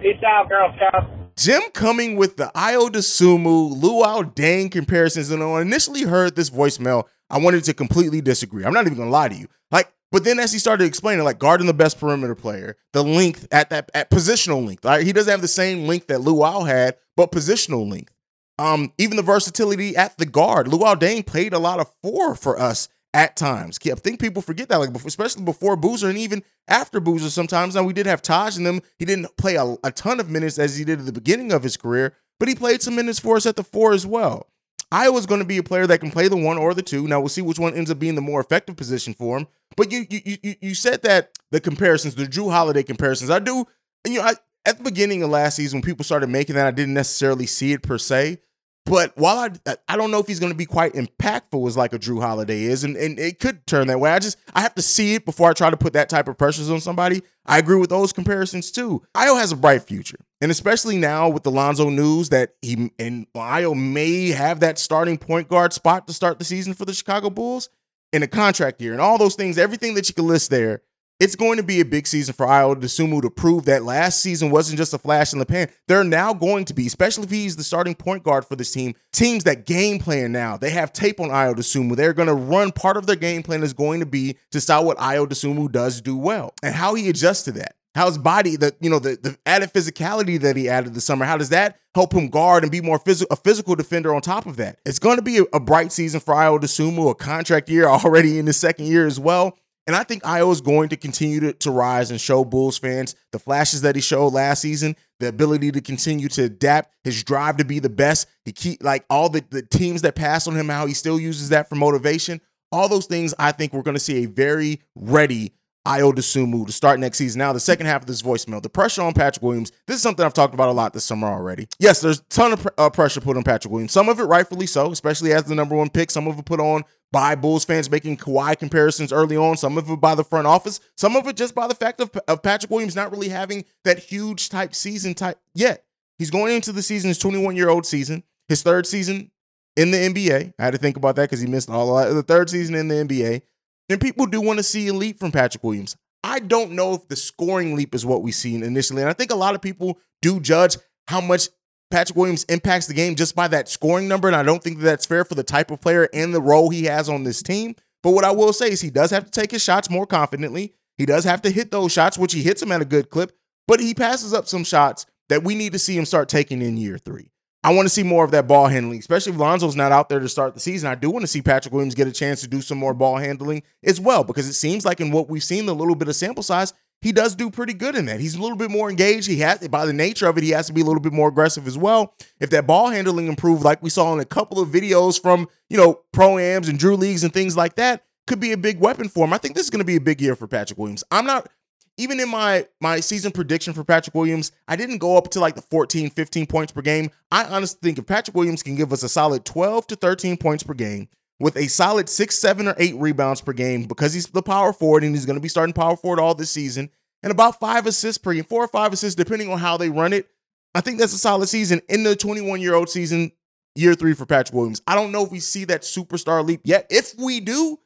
Peace 0.00 0.18
out, 0.26 0.48
Girl 0.48 0.74
Scouts. 0.76 1.06
Jim 1.36 1.62
coming 1.72 2.16
with 2.16 2.36
the 2.36 2.50
Ayo 2.54 2.90
Dosunmu, 2.90 3.80
Luol 3.80 4.34
Deng 4.34 4.70
comparisons, 4.70 5.30
and 5.30 5.40
when 5.40 5.58
I 5.58 5.62
initially 5.62 6.02
heard 6.02 6.36
this 6.36 6.50
voicemail, 6.50 7.04
I 7.30 7.38
wanted 7.38 7.64
to 7.64 7.74
completely 7.74 8.20
disagree. 8.20 8.64
I'm 8.64 8.74
not 8.74 8.84
even 8.86 8.98
gonna 8.98 9.10
lie 9.10 9.28
to 9.28 9.34
you. 9.34 9.48
Like, 9.70 9.92
but 10.12 10.24
then 10.24 10.38
as 10.38 10.52
he 10.52 10.58
started 10.58 10.84
explaining, 10.84 11.24
like 11.24 11.38
guarding 11.38 11.66
the 11.66 11.74
best 11.74 11.98
perimeter 11.98 12.34
player, 12.34 12.76
the 12.92 13.02
length 13.02 13.48
at 13.50 13.70
that 13.70 13.90
at 13.94 14.10
positional 14.10 14.64
length, 14.64 14.84
right? 14.84 15.04
He 15.04 15.12
doesn't 15.12 15.30
have 15.30 15.40
the 15.40 15.48
same 15.48 15.86
length 15.86 16.06
that 16.08 16.20
Luol 16.20 16.68
had, 16.68 16.96
but 17.16 17.32
positional 17.32 17.90
length. 17.90 18.12
Um, 18.58 18.92
even 18.98 19.16
the 19.16 19.22
versatility 19.22 19.96
at 19.96 20.18
the 20.18 20.26
guard. 20.26 20.66
Luol 20.66 20.96
Deng 20.96 21.26
played 21.26 21.54
a 21.54 21.58
lot 21.58 21.80
of 21.80 21.90
four 22.02 22.34
for 22.36 22.60
us 22.60 22.88
at 23.14 23.36
times. 23.36 23.78
I 23.84 23.94
think 23.94 24.20
people 24.20 24.42
forget 24.42 24.68
that, 24.68 24.76
like 24.76 24.94
especially 25.04 25.44
before 25.44 25.76
Boozer 25.76 26.08
and 26.08 26.18
even 26.18 26.42
after 26.68 27.00
Boozer. 27.00 27.30
Sometimes 27.30 27.74
now 27.74 27.82
we 27.82 27.94
did 27.94 28.06
have 28.06 28.20
Taj 28.22 28.58
in 28.58 28.64
them. 28.64 28.80
He 28.98 29.06
didn't 29.06 29.34
play 29.38 29.56
a, 29.56 29.76
a 29.82 29.90
ton 29.90 30.20
of 30.20 30.30
minutes 30.30 30.58
as 30.58 30.76
he 30.76 30.84
did 30.84 31.00
at 31.00 31.06
the 31.06 31.12
beginning 31.12 31.52
of 31.52 31.62
his 31.62 31.78
career, 31.78 32.14
but 32.38 32.48
he 32.48 32.54
played 32.54 32.82
some 32.82 32.96
minutes 32.96 33.18
for 33.18 33.36
us 33.36 33.46
at 33.46 33.56
the 33.56 33.64
four 33.64 33.92
as 33.92 34.06
well. 34.06 34.51
Ayo's 34.92 35.26
going 35.26 35.40
to 35.40 35.46
be 35.46 35.56
a 35.56 35.62
player 35.62 35.86
that 35.86 36.00
can 36.00 36.10
play 36.10 36.28
the 36.28 36.36
one 36.36 36.58
or 36.58 36.74
the 36.74 36.82
two. 36.82 37.08
Now 37.08 37.18
we'll 37.18 37.30
see 37.30 37.40
which 37.40 37.58
one 37.58 37.74
ends 37.74 37.90
up 37.90 37.98
being 37.98 38.14
the 38.14 38.20
more 38.20 38.40
effective 38.40 38.76
position 38.76 39.14
for 39.14 39.38
him. 39.38 39.46
But 39.76 39.90
you 39.90 40.04
you 40.10 40.36
you 40.42 40.54
you 40.60 40.74
said 40.74 41.02
that 41.02 41.30
the 41.50 41.60
comparisons, 41.60 42.14
the 42.14 42.24
Jrue 42.24 42.50
Holiday 42.50 42.82
comparisons, 42.82 43.30
I 43.30 43.38
do. 43.38 43.66
You 44.06 44.18
know, 44.18 44.22
I, 44.22 44.34
at 44.66 44.78
the 44.78 44.84
beginning 44.84 45.22
of 45.22 45.30
last 45.30 45.56
season, 45.56 45.78
when 45.78 45.82
people 45.82 46.04
started 46.04 46.28
making 46.28 46.56
that, 46.56 46.66
I 46.66 46.70
didn't 46.70 46.94
necessarily 46.94 47.46
see 47.46 47.72
it 47.72 47.82
per 47.82 47.98
se. 47.98 48.38
But 48.84 49.16
while 49.16 49.38
I 49.38 49.76
I 49.88 49.96
don't 49.96 50.10
know 50.10 50.18
if 50.18 50.26
he's 50.26 50.40
going 50.40 50.52
to 50.52 50.58
be 50.58 50.66
quite 50.66 50.94
impactful 50.94 51.66
as 51.68 51.76
like 51.76 51.92
a 51.92 51.98
Jrue 51.98 52.20
Holiday 52.20 52.64
is, 52.64 52.82
and, 52.82 52.96
and 52.96 53.18
it 53.18 53.38
could 53.38 53.66
turn 53.66 53.86
that 53.86 54.00
way. 54.00 54.10
I 54.10 54.18
just 54.18 54.36
I 54.54 54.60
have 54.60 54.74
to 54.74 54.82
see 54.82 55.14
it 55.14 55.24
before 55.24 55.50
I 55.50 55.52
try 55.52 55.70
to 55.70 55.76
put 55.76 55.92
that 55.92 56.08
type 56.08 56.26
of 56.26 56.36
pressures 56.36 56.68
on 56.68 56.80
somebody. 56.80 57.22
I 57.46 57.58
agree 57.58 57.78
with 57.78 57.90
those 57.90 58.12
comparisons 58.12 58.72
too. 58.72 59.02
Ayo 59.14 59.38
has 59.38 59.52
a 59.52 59.56
bright 59.56 59.82
future, 59.82 60.18
and 60.40 60.50
especially 60.50 60.98
now 60.98 61.28
with 61.28 61.44
the 61.44 61.50
Lonzo 61.50 61.90
news 61.90 62.30
that 62.30 62.54
he 62.60 62.90
and 62.98 63.32
Ayo 63.34 63.76
may 63.76 64.30
have 64.30 64.60
that 64.60 64.78
starting 64.78 65.16
point 65.16 65.48
guard 65.48 65.72
spot 65.72 66.08
to 66.08 66.12
start 66.12 66.38
the 66.40 66.44
season 66.44 66.74
for 66.74 66.84
the 66.84 66.94
Chicago 66.94 67.30
Bulls 67.30 67.68
in 68.12 68.22
a 68.22 68.28
contract 68.28 68.82
year, 68.82 68.92
and 68.92 69.00
all 69.00 69.16
those 69.16 69.36
things, 69.36 69.58
everything 69.58 69.94
that 69.94 70.08
you 70.08 70.14
can 70.14 70.26
list 70.26 70.50
there 70.50 70.82
it's 71.22 71.36
going 71.36 71.56
to 71.56 71.62
be 71.62 71.80
a 71.80 71.84
big 71.84 72.08
season 72.08 72.34
for 72.34 72.46
Ayo 72.46 72.74
Dosunmu 72.74 73.22
to 73.22 73.30
prove 73.30 73.66
that 73.66 73.84
last 73.84 74.20
season 74.20 74.50
wasn't 74.50 74.76
just 74.76 74.92
a 74.92 74.98
flash 74.98 75.32
in 75.32 75.38
the 75.38 75.46
pan. 75.46 75.68
They're 75.86 76.02
now 76.02 76.34
going 76.34 76.64
to 76.64 76.74
be, 76.74 76.84
especially 76.88 77.22
if 77.22 77.30
he's 77.30 77.54
the 77.54 77.62
starting 77.62 77.94
point 77.94 78.24
guard 78.24 78.44
for 78.44 78.56
this 78.56 78.72
team, 78.72 78.96
teams 79.12 79.44
that 79.44 79.64
game 79.64 80.00
plan 80.00 80.32
now. 80.32 80.56
They 80.56 80.70
have 80.70 80.92
tape 80.92 81.20
on 81.20 81.28
Ayo 81.28 81.54
Dosunmu. 81.54 81.94
They're 81.94 82.12
going 82.12 82.26
to 82.26 82.34
run 82.34 82.72
part 82.72 82.96
of 82.96 83.06
their 83.06 83.14
game 83.14 83.44
plan 83.44 83.62
is 83.62 83.72
going 83.72 84.00
to 84.00 84.06
be 84.06 84.36
to 84.50 84.60
start 84.60 84.84
what 84.84 84.98
Ayo 84.98 85.24
Dosunmu 85.28 85.70
does 85.70 86.00
do 86.00 86.16
well 86.16 86.54
and 86.60 86.74
how 86.74 86.94
he 86.94 87.08
adjusts 87.08 87.44
to 87.44 87.52
that. 87.52 87.76
How 87.94 88.06
his 88.06 88.18
body, 88.18 88.56
the 88.56 88.74
you 88.80 88.90
know, 88.90 88.98
the, 88.98 89.16
the 89.22 89.36
added 89.46 89.72
physicality 89.72 90.40
that 90.40 90.56
he 90.56 90.68
added 90.68 90.94
this 90.94 91.04
summer, 91.04 91.24
how 91.26 91.36
does 91.36 91.50
that 91.50 91.78
help 91.94 92.14
him 92.14 92.28
guard 92.30 92.64
and 92.64 92.72
be 92.72 92.80
more 92.80 92.98
physical, 92.98 93.32
a 93.32 93.36
physical 93.36 93.76
defender 93.76 94.14
on 94.14 94.22
top 94.22 94.46
of 94.46 94.56
that? 94.56 94.78
It's 94.86 94.98
going 94.98 95.16
to 95.16 95.22
be 95.22 95.38
a, 95.38 95.42
a 95.52 95.60
bright 95.60 95.92
season 95.92 96.18
for 96.18 96.34
Ayo 96.34 96.58
Dosunmu, 96.58 97.10
a 97.10 97.14
contract 97.14 97.68
year 97.68 97.86
already 97.88 98.38
in 98.40 98.46
the 98.46 98.54
second 98.54 98.86
year 98.86 99.06
as 99.06 99.20
well. 99.20 99.56
And 99.86 99.96
I 99.96 100.04
think 100.04 100.22
Ayo 100.22 100.52
is 100.52 100.60
going 100.60 100.90
to 100.90 100.96
continue 100.96 101.40
to, 101.40 101.52
to 101.54 101.70
rise 101.70 102.10
and 102.10 102.20
show 102.20 102.44
Bulls 102.44 102.78
fans 102.78 103.16
the 103.32 103.38
flashes 103.38 103.82
that 103.82 103.96
he 103.96 104.00
showed 104.00 104.32
last 104.32 104.62
season, 104.62 104.94
the 105.18 105.28
ability 105.28 105.72
to 105.72 105.80
continue 105.80 106.28
to 106.28 106.44
adapt, 106.44 106.94
his 107.02 107.24
drive 107.24 107.56
to 107.56 107.64
be 107.64 107.80
the 107.80 107.88
best. 107.88 108.28
He 108.44 108.52
keep 108.52 108.82
like 108.82 109.04
all 109.10 109.28
the, 109.28 109.44
the 109.50 109.62
teams 109.62 110.02
that 110.02 110.14
pass 110.14 110.46
on 110.46 110.54
him, 110.54 110.68
how 110.68 110.86
he 110.86 110.94
still 110.94 111.18
uses 111.18 111.48
that 111.48 111.68
for 111.68 111.74
motivation. 111.74 112.40
All 112.70 112.88
those 112.88 113.06
things, 113.06 113.34
I 113.38 113.52
think 113.52 113.72
we're 113.72 113.82
going 113.82 113.96
to 113.96 114.00
see 114.00 114.22
a 114.22 114.26
very 114.26 114.80
ready 114.94 115.52
Ayo 115.86 116.12
Dosunmu 116.12 116.66
to 116.66 116.72
start 116.72 117.00
next 117.00 117.18
season. 117.18 117.40
Now, 117.40 117.52
the 117.52 117.58
second 117.58 117.86
half 117.86 118.02
of 118.02 118.06
this 118.06 118.22
voicemail, 118.22 118.62
the 118.62 118.68
pressure 118.68 119.02
on 119.02 119.14
Patrick 119.14 119.42
Williams. 119.42 119.72
This 119.86 119.96
is 119.96 120.02
something 120.02 120.24
I've 120.24 120.34
talked 120.34 120.54
about 120.54 120.68
a 120.68 120.72
lot 120.72 120.92
this 120.92 121.04
summer 121.04 121.26
already. 121.26 121.66
Yes, 121.80 122.00
there's 122.00 122.20
a 122.20 122.24
ton 122.30 122.52
of 122.52 122.68
uh, 122.78 122.88
pressure 122.90 123.20
put 123.20 123.36
on 123.36 123.42
Patrick 123.42 123.72
Williams. 123.72 123.92
Some 123.92 124.08
of 124.08 124.20
it 124.20 124.24
rightfully 124.24 124.66
so, 124.66 124.92
especially 124.92 125.32
as 125.32 125.44
the 125.44 125.56
number 125.56 125.74
one 125.74 125.90
pick. 125.90 126.10
Some 126.12 126.28
of 126.28 126.38
it 126.38 126.44
put 126.44 126.60
on 126.60 126.84
by 127.10 127.34
Bulls 127.34 127.64
fans 127.64 127.90
making 127.90 128.16
Kawhi 128.18 128.56
comparisons 128.58 129.12
early 129.12 129.36
on. 129.36 129.56
Some 129.56 129.76
of 129.76 129.90
it 129.90 130.00
by 130.00 130.14
the 130.14 130.24
front 130.24 130.46
office. 130.46 130.78
Some 130.96 131.16
of 131.16 131.26
it 131.26 131.36
just 131.36 131.54
by 131.54 131.66
the 131.66 131.74
fact 131.74 132.00
of, 132.00 132.10
of 132.28 132.42
Patrick 132.42 132.70
Williams 132.70 132.94
not 132.94 133.10
really 133.10 133.28
having 133.28 133.64
that 133.84 133.98
huge 133.98 134.50
type 134.50 134.74
season 134.74 135.14
type 135.14 135.38
yet. 135.54 135.84
He's 136.18 136.30
going 136.30 136.54
into 136.54 136.70
the 136.70 136.82
season, 136.82 137.08
his 137.08 137.18
21 137.18 137.56
year 137.56 137.68
old 137.68 137.86
season, 137.86 138.22
his 138.48 138.62
third 138.62 138.86
season 138.86 139.32
in 139.76 139.90
the 139.90 139.98
NBA. 139.98 140.54
I 140.58 140.64
had 140.64 140.72
to 140.72 140.78
think 140.78 140.96
about 140.96 141.16
that 141.16 141.22
because 141.22 141.40
he 141.40 141.46
missed 141.46 141.68
all 141.68 141.96
the 142.14 142.22
third 142.22 142.50
season 142.50 142.74
in 142.76 142.88
the 142.88 142.94
NBA. 142.94 143.42
And 143.88 144.00
people 144.00 144.26
do 144.26 144.40
want 144.40 144.58
to 144.58 144.62
see 144.62 144.88
a 144.88 144.92
leap 144.92 145.18
from 145.18 145.32
Patrick 145.32 145.62
Williams. 145.62 145.96
I 146.24 146.38
don't 146.38 146.72
know 146.72 146.94
if 146.94 147.08
the 147.08 147.16
scoring 147.16 147.74
leap 147.74 147.94
is 147.94 148.06
what 148.06 148.22
we 148.22 148.32
see 148.32 148.54
initially. 148.54 149.02
And 149.02 149.10
I 149.10 149.12
think 149.12 149.32
a 149.32 149.36
lot 149.36 149.54
of 149.54 149.62
people 149.62 149.98
do 150.20 150.40
judge 150.40 150.76
how 151.08 151.20
much 151.20 151.48
Patrick 151.90 152.16
Williams 152.16 152.44
impacts 152.44 152.86
the 152.86 152.94
game 152.94 153.16
just 153.16 153.34
by 153.34 153.48
that 153.48 153.68
scoring 153.68 154.08
number. 154.08 154.28
And 154.28 154.36
I 154.36 154.42
don't 154.42 154.62
think 154.62 154.78
that 154.78 154.84
that's 154.84 155.06
fair 155.06 155.24
for 155.24 155.34
the 155.34 155.42
type 155.42 155.70
of 155.70 155.80
player 155.80 156.08
and 156.14 156.32
the 156.32 156.40
role 156.40 156.70
he 156.70 156.84
has 156.84 157.08
on 157.08 157.24
this 157.24 157.42
team. 157.42 157.74
But 158.02 158.12
what 158.12 158.24
I 158.24 158.30
will 158.30 158.52
say 158.52 158.70
is 158.70 158.80
he 158.80 158.90
does 158.90 159.10
have 159.10 159.24
to 159.24 159.30
take 159.30 159.50
his 159.50 159.62
shots 159.62 159.90
more 159.90 160.06
confidently. 160.06 160.74
He 160.96 161.06
does 161.06 161.24
have 161.24 161.42
to 161.42 161.50
hit 161.50 161.70
those 161.70 161.92
shots, 161.92 162.16
which 162.16 162.32
he 162.32 162.42
hits 162.42 162.60
them 162.60 162.72
at 162.72 162.82
a 162.82 162.86
good 162.86 163.10
clip, 163.10 163.32
but 163.66 163.80
he 163.80 163.94
passes 163.94 164.32
up 164.32 164.46
some 164.46 164.64
shots 164.64 165.06
that 165.28 165.42
we 165.42 165.54
need 165.54 165.72
to 165.72 165.78
see 165.78 165.96
him 165.96 166.04
start 166.04 166.28
taking 166.28 166.62
in 166.62 166.76
year 166.76 166.98
three. 166.98 167.31
I 167.64 167.72
want 167.72 167.86
to 167.86 167.90
see 167.90 168.02
more 168.02 168.24
of 168.24 168.32
that 168.32 168.48
ball 168.48 168.66
handling, 168.66 168.98
especially 168.98 169.32
if 169.32 169.38
Lonzo's 169.38 169.76
not 169.76 169.92
out 169.92 170.08
there 170.08 170.18
to 170.18 170.28
start 170.28 170.54
the 170.54 170.60
season. 170.60 170.90
I 170.90 170.96
do 170.96 171.10
want 171.10 171.22
to 171.22 171.28
see 171.28 171.42
Patrick 171.42 171.72
Williams 171.72 171.94
get 171.94 172.08
a 172.08 172.12
chance 172.12 172.40
to 172.40 172.48
do 172.48 172.60
some 172.60 172.78
more 172.78 172.92
ball 172.92 173.18
handling 173.18 173.62
as 173.84 174.00
well, 174.00 174.24
because 174.24 174.48
it 174.48 174.54
seems 174.54 174.84
like 174.84 175.00
in 175.00 175.12
what 175.12 175.28
we've 175.30 175.44
seen, 175.44 175.66
the 175.66 175.74
little 175.74 175.94
bit 175.94 176.08
of 176.08 176.16
sample 176.16 176.42
size, 176.42 176.74
he 177.02 177.12
does 177.12 177.34
do 177.34 177.50
pretty 177.50 177.74
good 177.74 177.94
in 177.94 178.06
that. 178.06 178.20
He's 178.20 178.34
a 178.34 178.40
little 178.40 178.56
bit 178.56 178.70
more 178.70 178.88
engaged. 178.90 179.28
He 179.28 179.38
has, 179.38 179.66
by 179.68 179.86
the 179.86 179.92
nature 179.92 180.28
of 180.28 180.38
it, 180.38 180.44
he 180.44 180.50
has 180.50 180.66
to 180.68 180.72
be 180.72 180.80
a 180.80 180.84
little 180.84 181.00
bit 181.00 181.12
more 181.12 181.28
aggressive 181.28 181.66
as 181.66 181.78
well. 181.78 182.14
If 182.40 182.50
that 182.50 182.66
ball 182.66 182.90
handling 182.90 183.26
improved, 183.26 183.64
like 183.64 183.82
we 183.82 183.90
saw 183.90 184.12
in 184.12 184.20
a 184.20 184.24
couple 184.24 184.60
of 184.60 184.68
videos 184.68 185.20
from, 185.20 185.48
you 185.68 185.76
know, 185.76 186.00
pro-ams 186.12 186.68
and 186.68 186.78
Drew 186.78 186.96
leagues 186.96 187.24
and 187.24 187.32
things 187.32 187.56
like 187.56 187.74
that, 187.76 188.04
could 188.28 188.38
be 188.38 188.52
a 188.52 188.56
big 188.56 188.78
weapon 188.78 189.08
for 189.08 189.24
him. 189.24 189.32
I 189.32 189.38
think 189.38 189.56
this 189.56 189.64
is 189.64 189.70
going 189.70 189.80
to 189.80 189.84
be 189.84 189.96
a 189.96 190.00
big 190.00 190.20
year 190.20 190.36
for 190.36 190.46
Patrick 190.46 190.78
Williams. 190.78 191.02
I'm 191.10 191.26
not 191.26 191.48
even 191.96 192.20
in 192.20 192.28
my 192.28 192.66
my 192.80 193.00
season 193.00 193.32
prediction 193.32 193.72
for 193.72 193.84
Patrick 193.84 194.14
Williams, 194.14 194.52
I 194.68 194.76
didn't 194.76 194.98
go 194.98 195.16
up 195.16 195.28
to 195.30 195.40
like 195.40 195.54
the 195.54 195.62
14, 195.62 196.10
15 196.10 196.46
points 196.46 196.72
per 196.72 196.82
game. 196.82 197.10
I 197.30 197.44
honestly 197.44 197.78
think 197.82 197.98
if 197.98 198.06
Patrick 198.06 198.36
Williams 198.36 198.62
can 198.62 198.74
give 198.74 198.92
us 198.92 199.02
a 199.02 199.08
solid 199.08 199.44
12 199.44 199.86
to 199.88 199.96
13 199.96 200.36
points 200.36 200.62
per 200.62 200.74
game 200.74 201.08
with 201.38 201.56
a 201.56 201.68
solid 201.68 202.08
six, 202.08 202.38
seven, 202.38 202.68
or 202.68 202.74
eight 202.78 202.94
rebounds 202.96 203.40
per 203.40 203.52
game 203.52 203.84
because 203.84 204.14
he's 204.14 204.26
the 204.28 204.42
power 204.42 204.72
forward 204.72 205.04
and 205.04 205.14
he's 205.14 205.26
going 205.26 205.36
to 205.36 205.40
be 205.42 205.48
starting 205.48 205.72
power 205.72 205.96
forward 205.96 206.20
all 206.20 206.34
this 206.34 206.50
season, 206.50 206.88
and 207.22 207.30
about 207.30 207.60
five 207.60 207.86
assists 207.86 208.18
per 208.18 208.32
game, 208.32 208.44
four 208.44 208.64
or 208.64 208.68
five 208.68 208.92
assists, 208.92 209.16
depending 209.16 209.50
on 209.50 209.58
how 209.58 209.76
they 209.76 209.90
run 209.90 210.12
it. 210.12 210.28
I 210.74 210.80
think 210.80 210.98
that's 210.98 211.12
a 211.12 211.18
solid 211.18 211.48
season 211.48 211.82
in 211.88 212.04
the 212.04 212.16
21 212.16 212.60
year 212.60 212.74
old 212.74 212.88
season, 212.88 213.32
year 213.74 213.94
three 213.94 214.14
for 214.14 214.24
Patrick 214.24 214.54
Williams. 214.54 214.80
I 214.86 214.94
don't 214.94 215.12
know 215.12 215.24
if 215.24 215.30
we 215.30 215.40
see 215.40 215.64
that 215.66 215.82
superstar 215.82 216.44
leap 216.46 216.60
yet. 216.64 216.86
If 216.90 217.14
we 217.18 217.40
do, 217.40 217.78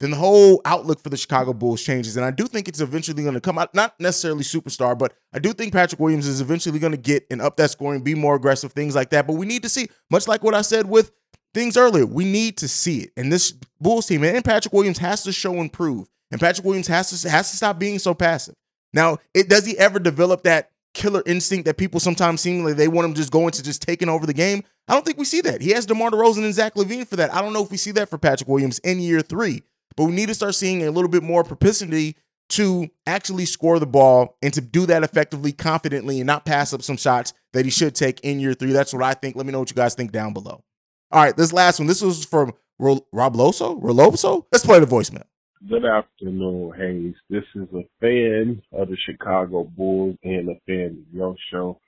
then 0.00 0.10
the 0.10 0.16
whole 0.16 0.60
outlook 0.64 1.00
for 1.00 1.08
the 1.08 1.16
Chicago 1.16 1.52
Bulls 1.52 1.82
changes. 1.82 2.16
And 2.16 2.26
I 2.26 2.30
do 2.30 2.46
think 2.46 2.68
it's 2.68 2.80
eventually 2.80 3.22
going 3.22 3.34
to 3.34 3.40
come 3.40 3.58
out, 3.58 3.74
not 3.74 3.98
necessarily 4.00 4.42
superstar, 4.42 4.98
but 4.98 5.14
I 5.32 5.38
do 5.38 5.52
think 5.52 5.72
Patrick 5.72 6.00
Williams 6.00 6.26
is 6.26 6.40
eventually 6.40 6.78
going 6.78 6.92
to 6.92 6.98
get 6.98 7.26
and 7.30 7.40
up 7.40 7.56
that 7.56 7.70
scoring, 7.70 8.02
be 8.02 8.14
more 8.14 8.34
aggressive, 8.34 8.72
things 8.72 8.94
like 8.94 9.10
that. 9.10 9.26
But 9.26 9.34
we 9.34 9.46
need 9.46 9.62
to 9.62 9.68
see, 9.68 9.88
much 10.10 10.26
like 10.26 10.42
what 10.42 10.54
I 10.54 10.62
said 10.62 10.88
with 10.88 11.12
things 11.54 11.76
earlier, 11.76 12.04
we 12.04 12.24
need 12.24 12.58
to 12.58 12.68
see 12.68 13.00
it. 13.00 13.12
And 13.16 13.32
this 13.32 13.52
Bulls 13.80 14.06
team 14.06 14.24
and 14.24 14.44
Patrick 14.44 14.74
Williams 14.74 14.98
has 14.98 15.22
to 15.22 15.32
show 15.32 15.54
and 15.54 15.72
prove. 15.72 16.08
And 16.30 16.40
Patrick 16.40 16.66
Williams 16.66 16.88
has 16.88 17.22
to 17.22 17.30
has 17.30 17.50
to 17.52 17.56
stop 17.56 17.78
being 17.78 18.00
so 18.00 18.12
passive. 18.12 18.56
Now, 18.92 19.18
it 19.32 19.48
does 19.48 19.64
he 19.64 19.78
ever 19.78 19.98
develop 19.98 20.42
that 20.42 20.70
killer 20.92 21.22
instinct 21.26 21.66
that 21.66 21.76
people 21.76 22.00
sometimes 22.00 22.40
seem 22.40 22.64
like 22.64 22.76
they 22.76 22.88
want 22.88 23.06
him 23.06 23.14
just 23.14 23.30
going 23.30 23.52
to 23.52 23.62
just 23.62 23.82
taking 23.82 24.08
over 24.08 24.26
the 24.26 24.34
game? 24.34 24.64
I 24.88 24.94
don't 24.94 25.04
think 25.04 25.18
we 25.18 25.24
see 25.24 25.40
that. 25.42 25.60
He 25.60 25.70
has 25.70 25.86
DeMar 25.86 26.10
DeRozan 26.10 26.44
and 26.44 26.54
Zach 26.54 26.74
LaVine 26.74 27.06
for 27.06 27.16
that. 27.16 27.32
I 27.32 27.40
don't 27.40 27.52
know 27.52 27.62
if 27.62 27.70
we 27.70 27.76
see 27.76 27.92
that 27.92 28.08
for 28.08 28.18
Patrick 28.18 28.48
Williams 28.48 28.80
in 28.80 28.98
year 28.98 29.20
three. 29.20 29.62
But 29.96 30.04
we 30.04 30.12
need 30.12 30.26
to 30.26 30.34
start 30.34 30.54
seeing 30.54 30.82
a 30.82 30.90
little 30.90 31.08
bit 31.08 31.22
more 31.22 31.44
propensity 31.44 32.16
to 32.50 32.88
actually 33.06 33.46
score 33.46 33.78
the 33.78 33.86
ball 33.86 34.36
and 34.42 34.52
to 34.54 34.60
do 34.60 34.86
that 34.86 35.02
effectively, 35.02 35.52
confidently, 35.52 36.20
and 36.20 36.26
not 36.26 36.44
pass 36.44 36.72
up 36.72 36.82
some 36.82 36.96
shots 36.96 37.32
that 37.52 37.64
he 37.64 37.70
should 37.70 37.94
take 37.94 38.20
in 38.20 38.40
year 38.40 38.54
three. 38.54 38.72
That's 38.72 38.92
what 38.92 39.02
I 39.02 39.14
think. 39.14 39.36
Let 39.36 39.46
me 39.46 39.52
know 39.52 39.60
what 39.60 39.70
you 39.70 39.76
guys 39.76 39.94
think 39.94 40.12
down 40.12 40.32
below. 40.32 40.62
All 41.10 41.22
right, 41.22 41.36
this 41.36 41.52
last 41.52 41.78
one. 41.78 41.86
This 41.88 42.02
was 42.02 42.24
from 42.24 42.52
Rob 42.78 43.02
Loso. 43.12 43.80
Roloso. 43.80 44.44
Let's 44.52 44.64
play 44.64 44.80
the 44.80 44.86
voicemail. 44.86 45.24
Good 45.68 45.84
afternoon, 45.86 46.72
Hayes. 46.76 47.14
This 47.30 47.44
is 47.54 47.68
a 47.72 47.88
fan 48.00 48.60
of 48.72 48.88
the 48.88 48.96
Chicago 49.06 49.64
Bulls 49.64 50.16
and 50.22 50.50
a 50.50 50.60
fan 50.66 51.04
of 51.08 51.14
your 51.14 51.36
show, 51.50 51.80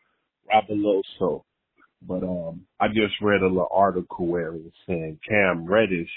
Rob 0.49 0.65
Loso. 0.71 1.43
But 2.01 2.23
um, 2.23 2.67
I 2.81 2.89
just 2.89 3.21
read 3.21 3.43
a 3.43 3.49
little 3.49 3.69
article 3.71 4.27
where 4.27 4.55
it 4.55 4.63
was 4.63 4.73
saying 4.87 5.19
Cam 5.29 5.67
Reddish 5.67 6.11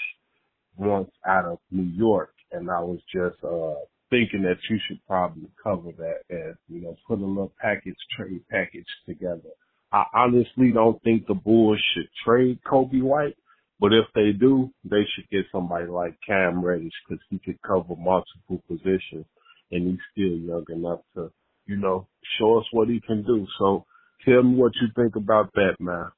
once 0.80 1.10
out 1.26 1.44
of 1.44 1.58
New 1.70 1.90
York, 1.96 2.34
and 2.52 2.70
I 2.70 2.80
was 2.80 3.00
just 3.12 3.42
uh 3.44 3.84
thinking 4.10 4.42
that 4.42 4.58
you 4.68 4.78
should 4.88 4.98
probably 5.06 5.48
cover 5.62 5.92
that 5.98 6.20
and 6.30 6.56
you 6.68 6.80
know 6.80 6.96
put 7.06 7.20
a 7.20 7.24
little 7.24 7.52
package 7.60 7.96
trade 8.16 8.42
package 8.50 8.86
together. 9.06 9.50
I 9.92 10.04
honestly 10.14 10.70
don't 10.72 11.02
think 11.02 11.26
the 11.26 11.34
Bulls 11.34 11.80
should 11.94 12.08
trade 12.24 12.60
Coby 12.66 13.02
White, 13.02 13.36
but 13.80 13.92
if 13.92 14.04
they 14.14 14.32
do, 14.32 14.70
they 14.84 15.04
should 15.14 15.28
get 15.30 15.46
somebody 15.50 15.86
like 15.86 16.16
Cam 16.26 16.64
Reddish 16.64 16.92
because 17.08 17.22
he 17.28 17.38
could 17.38 17.60
cover 17.62 17.96
multiple 17.96 18.62
positions 18.68 19.26
and 19.72 19.88
he's 19.88 19.98
still 20.12 20.36
young 20.36 20.64
enough 20.68 21.00
to, 21.14 21.32
you 21.66 21.76
know, 21.76 22.06
show 22.38 22.58
us 22.58 22.66
what 22.72 22.88
he 22.88 23.00
can 23.00 23.24
do. 23.24 23.46
So 23.58 23.84
tell 24.24 24.42
me 24.42 24.54
what 24.54 24.72
you 24.80 24.88
think 24.94 25.16
about 25.16 25.52
that, 25.54 25.76
man. 25.80 26.10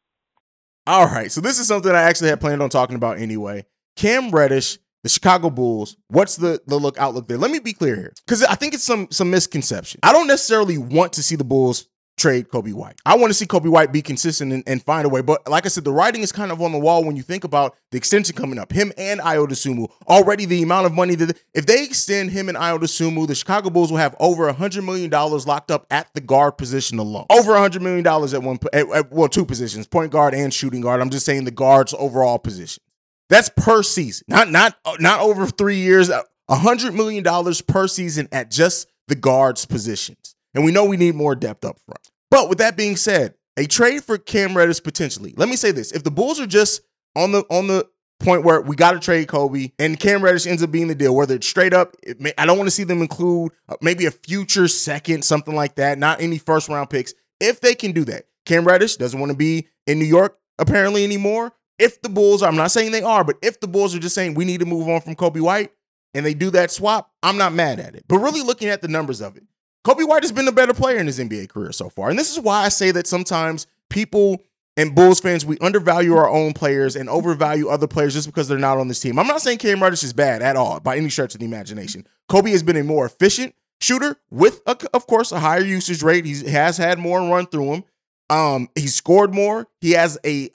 All 0.86 1.06
right. 1.06 1.30
So 1.30 1.40
this 1.40 1.58
is 1.58 1.68
something 1.68 1.92
I 1.92 2.02
actually 2.02 2.30
had 2.30 2.40
planned 2.40 2.62
on 2.62 2.68
talking 2.68 2.96
about 2.96 3.18
anyway. 3.18 3.64
Cam 3.96 4.30
Reddish, 4.30 4.78
the 5.02 5.08
Chicago 5.08 5.50
Bulls. 5.50 5.96
What's 6.08 6.36
the 6.36 6.60
the 6.66 6.76
look 6.76 6.98
outlook 6.98 7.28
there? 7.28 7.38
Let 7.38 7.50
me 7.50 7.58
be 7.58 7.72
clear 7.72 7.96
here, 7.96 8.12
because 8.26 8.42
I 8.44 8.54
think 8.54 8.74
it's 8.74 8.84
some 8.84 9.08
some 9.10 9.30
misconception. 9.30 10.00
I 10.02 10.12
don't 10.12 10.26
necessarily 10.26 10.78
want 10.78 11.12
to 11.14 11.22
see 11.22 11.36
the 11.36 11.44
Bulls 11.44 11.88
trade 12.16 12.48
Coby 12.48 12.72
White. 12.72 12.98
I 13.06 13.16
want 13.16 13.30
to 13.30 13.34
see 13.34 13.46
Coby 13.46 13.68
White 13.68 13.92
be 13.92 14.02
consistent 14.02 14.52
and, 14.52 14.62
and, 14.66 14.82
find 14.82 15.06
a 15.06 15.08
way. 15.08 15.22
But 15.22 15.48
like 15.48 15.66
I 15.66 15.68
said, 15.68 15.84
the 15.84 15.92
writing 15.92 16.22
is 16.22 16.30
kind 16.30 16.52
of 16.52 16.60
on 16.60 16.72
the 16.72 16.78
wall 16.78 17.04
when 17.04 17.16
you 17.16 17.22
think 17.22 17.44
about 17.44 17.74
the 17.90 17.98
extension 17.98 18.36
coming 18.36 18.58
up. 18.58 18.72
Him 18.72 18.92
and 18.96 19.20
Ayo 19.20 19.46
Dosunmu. 19.46 19.90
Already 20.06 20.44
the 20.44 20.62
amount 20.62 20.86
of 20.86 20.92
money 20.92 21.14
that 21.16 21.38
if 21.54 21.66
they 21.66 21.82
extend 21.82 22.30
him 22.30 22.48
and 22.48 22.58
Ayo 22.58 22.78
Dosunmu, 22.78 23.26
the 23.26 23.34
Chicago 23.34 23.70
Bulls 23.70 23.90
will 23.90 23.98
have 23.98 24.14
over 24.20 24.48
a 24.48 24.52
hundred 24.52 24.84
million 24.84 25.10
dollars 25.10 25.46
locked 25.46 25.70
up 25.70 25.86
at 25.90 26.12
the 26.14 26.20
guard 26.20 26.58
position 26.58 26.98
alone. 26.98 27.26
Over 27.30 27.54
a 27.54 27.60
hundred 27.60 27.82
million 27.82 28.04
dollars 28.04 28.34
at 28.34 28.42
one 28.42 28.58
at, 28.72 28.88
at, 28.90 29.12
well, 29.12 29.28
two 29.28 29.44
positions, 29.44 29.86
point 29.86 30.12
guard 30.12 30.34
and 30.34 30.52
shooting 30.52 30.80
guard. 30.80 31.00
I'm 31.00 31.10
just 31.10 31.26
saying 31.26 31.44
the 31.44 31.50
guards 31.50 31.94
overall 31.98 32.38
position. 32.38 32.82
That's 33.28 33.50
per 33.56 33.82
season. 33.82 34.26
Not 34.28 34.50
not 34.50 34.76
not 34.98 35.20
over 35.20 35.46
three 35.46 35.78
years. 35.78 36.10
Hundred 36.50 36.94
million 36.94 37.22
dollars 37.22 37.60
per 37.62 37.86
season 37.88 38.28
at 38.30 38.50
just 38.50 38.88
the 39.08 39.14
guards 39.14 39.64
positions. 39.64 40.34
And 40.54 40.64
we 40.64 40.72
know 40.72 40.84
we 40.84 40.96
need 40.98 41.14
more 41.14 41.34
depth 41.34 41.64
up 41.64 41.78
front. 41.86 42.10
But 42.30 42.48
with 42.48 42.58
that 42.58 42.76
being 42.76 42.96
said, 42.96 43.34
a 43.56 43.66
trade 43.66 44.04
for 44.04 44.18
Cam 44.18 44.56
Reddish 44.56 44.82
potentially. 44.82 45.34
Let 45.36 45.48
me 45.48 45.56
say 45.56 45.70
this: 45.70 45.92
if 45.92 46.04
the 46.04 46.10
Bulls 46.10 46.40
are 46.40 46.46
just 46.46 46.82
on 47.16 47.32
the 47.32 47.44
on 47.48 47.68
the 47.68 47.88
point 48.22 48.44
where 48.44 48.60
we 48.60 48.76
got 48.76 48.92
to 48.92 49.00
trade 49.00 49.28
Coby 49.28 49.72
and 49.78 49.98
Cam 49.98 50.22
Reddish 50.22 50.46
ends 50.46 50.62
up 50.62 50.70
being 50.70 50.88
the 50.88 50.94
deal, 50.94 51.14
whether 51.14 51.34
it's 51.34 51.46
straight 51.46 51.74
up, 51.74 51.96
it 52.02 52.20
may, 52.20 52.32
I 52.38 52.46
don't 52.46 52.56
want 52.56 52.68
to 52.68 52.74
see 52.74 52.84
them 52.84 53.02
include 53.02 53.52
uh, 53.68 53.76
maybe 53.82 54.06
a 54.06 54.10
future 54.10 54.68
second, 54.68 55.24
something 55.24 55.54
like 55.54 55.74
that, 55.76 55.98
not 55.98 56.20
any 56.20 56.38
first 56.38 56.68
round 56.68 56.88
picks. 56.90 57.14
If 57.40 57.60
they 57.60 57.74
can 57.74 57.92
do 57.92 58.04
that, 58.04 58.26
Cam 58.46 58.64
Reddish 58.64 58.96
doesn't 58.96 59.18
want 59.18 59.30
to 59.30 59.36
be 59.36 59.68
in 59.86 59.98
New 59.98 60.04
York 60.04 60.38
apparently 60.58 61.04
anymore. 61.04 61.52
If 61.82 62.00
the 62.00 62.08
Bulls, 62.08 62.42
are, 62.42 62.48
I'm 62.48 62.56
not 62.56 62.70
saying 62.70 62.92
they 62.92 63.02
are, 63.02 63.24
but 63.24 63.36
if 63.42 63.58
the 63.58 63.66
Bulls 63.66 63.92
are 63.94 63.98
just 63.98 64.14
saying 64.14 64.34
we 64.34 64.44
need 64.44 64.60
to 64.60 64.66
move 64.66 64.88
on 64.88 65.00
from 65.00 65.16
Coby 65.16 65.40
White 65.40 65.72
and 66.14 66.24
they 66.24 66.32
do 66.32 66.50
that 66.50 66.70
swap, 66.70 67.10
I'm 67.24 67.36
not 67.36 67.52
mad 67.52 67.80
at 67.80 67.96
it. 67.96 68.04
But 68.06 68.18
really 68.18 68.42
looking 68.42 68.68
at 68.68 68.82
the 68.82 68.88
numbers 68.88 69.20
of 69.20 69.36
it, 69.36 69.42
Coby 69.84 70.06
White 70.06 70.22
has 70.22 70.30
been 70.30 70.46
a 70.46 70.52
better 70.52 70.74
player 70.74 70.98
in 70.98 71.06
his 71.06 71.18
NBA 71.18 71.48
career 71.48 71.72
so 71.72 71.88
far. 71.88 72.08
And 72.08 72.16
this 72.16 72.30
is 72.30 72.38
why 72.38 72.64
I 72.64 72.68
say 72.68 72.92
that 72.92 73.08
sometimes 73.08 73.66
people 73.90 74.44
and 74.76 74.94
Bulls 74.94 75.20
fans, 75.20 75.44
we 75.44 75.58
undervalue 75.58 76.14
our 76.14 76.28
own 76.28 76.52
players 76.52 76.94
and 76.94 77.08
overvalue 77.08 77.68
other 77.68 77.88
players 77.88 78.14
just 78.14 78.26
because 78.26 78.48
they're 78.48 78.58
not 78.58 78.78
on 78.78 78.88
this 78.88 79.00
team. 79.00 79.18
I'm 79.18 79.26
not 79.26 79.42
saying 79.42 79.58
Cam 79.58 79.82
Reddish 79.82 80.04
is 80.04 80.12
bad 80.12 80.40
at 80.40 80.56
all 80.56 80.80
by 80.80 80.96
any 80.96 81.10
stretch 81.10 81.34
of 81.34 81.40
the 81.40 81.46
imagination. 81.46 82.06
Coby 82.30 82.50
has 82.52 82.62
been 82.62 82.76
a 82.76 82.84
more 82.84 83.04
efficient 83.04 83.54
shooter 83.80 84.16
with, 84.30 84.62
a, 84.66 84.76
of 84.94 85.06
course, 85.06 85.32
a 85.32 85.40
higher 85.40 85.60
usage 85.60 86.02
rate. 86.02 86.24
He 86.24 86.48
has 86.50 86.78
had 86.78 86.98
more 86.98 87.18
run 87.18 87.46
through 87.46 87.74
him. 87.74 87.84
Um, 88.32 88.68
he 88.74 88.86
scored 88.86 89.34
more. 89.34 89.66
He 89.80 89.90
has 89.92 90.18
a, 90.24 90.50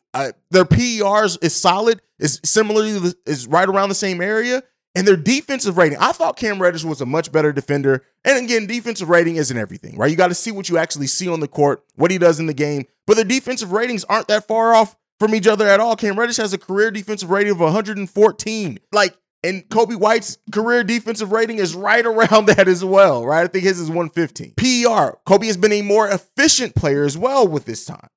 their 0.50 0.66
PERs 0.66 1.38
is 1.42 1.56
solid. 1.56 2.02
Is 2.20 2.42
similarly 2.44 3.14
is 3.28 3.46
right 3.46 3.70
around 3.70 3.90
the 3.90 3.96
same 3.96 4.22
area 4.22 4.64
and 4.98 5.08
their 5.08 5.16
defensive 5.16 5.78
rating. 5.78 6.00
I 6.00 6.12
thought 6.12 6.38
Cam 6.38 6.60
Reddish 6.60 6.84
was 6.84 7.02
a 7.02 7.06
much 7.06 7.32
better 7.32 7.54
defender. 7.54 8.04
And 8.26 8.44
again, 8.44 8.66
defensive 8.66 9.10
rating 9.10 9.36
isn't 9.36 9.56
everything, 9.56 9.96
right? 9.96 10.10
You 10.10 10.18
got 10.18 10.30
to 10.30 10.34
see 10.34 10.50
what 10.50 10.70
you 10.70 10.80
actually 10.80 11.06
see 11.06 11.30
on 11.30 11.40
the 11.40 11.48
court, 11.48 11.84
what 11.94 12.10
he 12.10 12.18
does 12.18 12.40
in 12.40 12.48
the 12.48 12.54
game. 12.56 12.88
But 13.06 13.16
their 13.16 13.24
defensive 13.24 13.72
ratings 13.72 14.04
aren't 14.06 14.28
that 14.30 14.48
far 14.48 14.74
off 14.74 14.96
from 15.20 15.36
each 15.36 15.46
other 15.46 15.68
at 15.68 15.80
all. 15.80 15.96
Cam 15.96 16.18
Reddish 16.18 16.38
has 16.38 16.52
a 16.52 16.58
career 16.58 16.90
defensive 16.90 17.30
rating 17.30 17.52
of 17.52 17.60
114. 17.60 18.80
Like, 18.92 19.16
and 19.48 19.68
Coby 19.70 19.96
White's 19.96 20.38
career 20.52 20.84
defensive 20.84 21.32
rating 21.32 21.60
is 21.60 21.76
right 21.76 22.06
around 22.06 22.46
that 22.48 22.68
as 22.68 22.84
well, 22.84 23.26
right? 23.26 23.44
I 23.44 23.48
think 23.48 23.64
his 23.64 23.80
is 23.80 23.90
115. 23.90 24.54
PER, 24.56 25.18
Coby 25.26 25.46
has 25.46 25.58
been 25.58 25.72
a 25.72 25.82
more 25.82 26.08
efficient 26.08 26.76
player 26.76 27.04
as 27.04 27.18
well 27.18 27.48
with 27.48 27.66
this 27.66 27.86
time. 27.86 28.10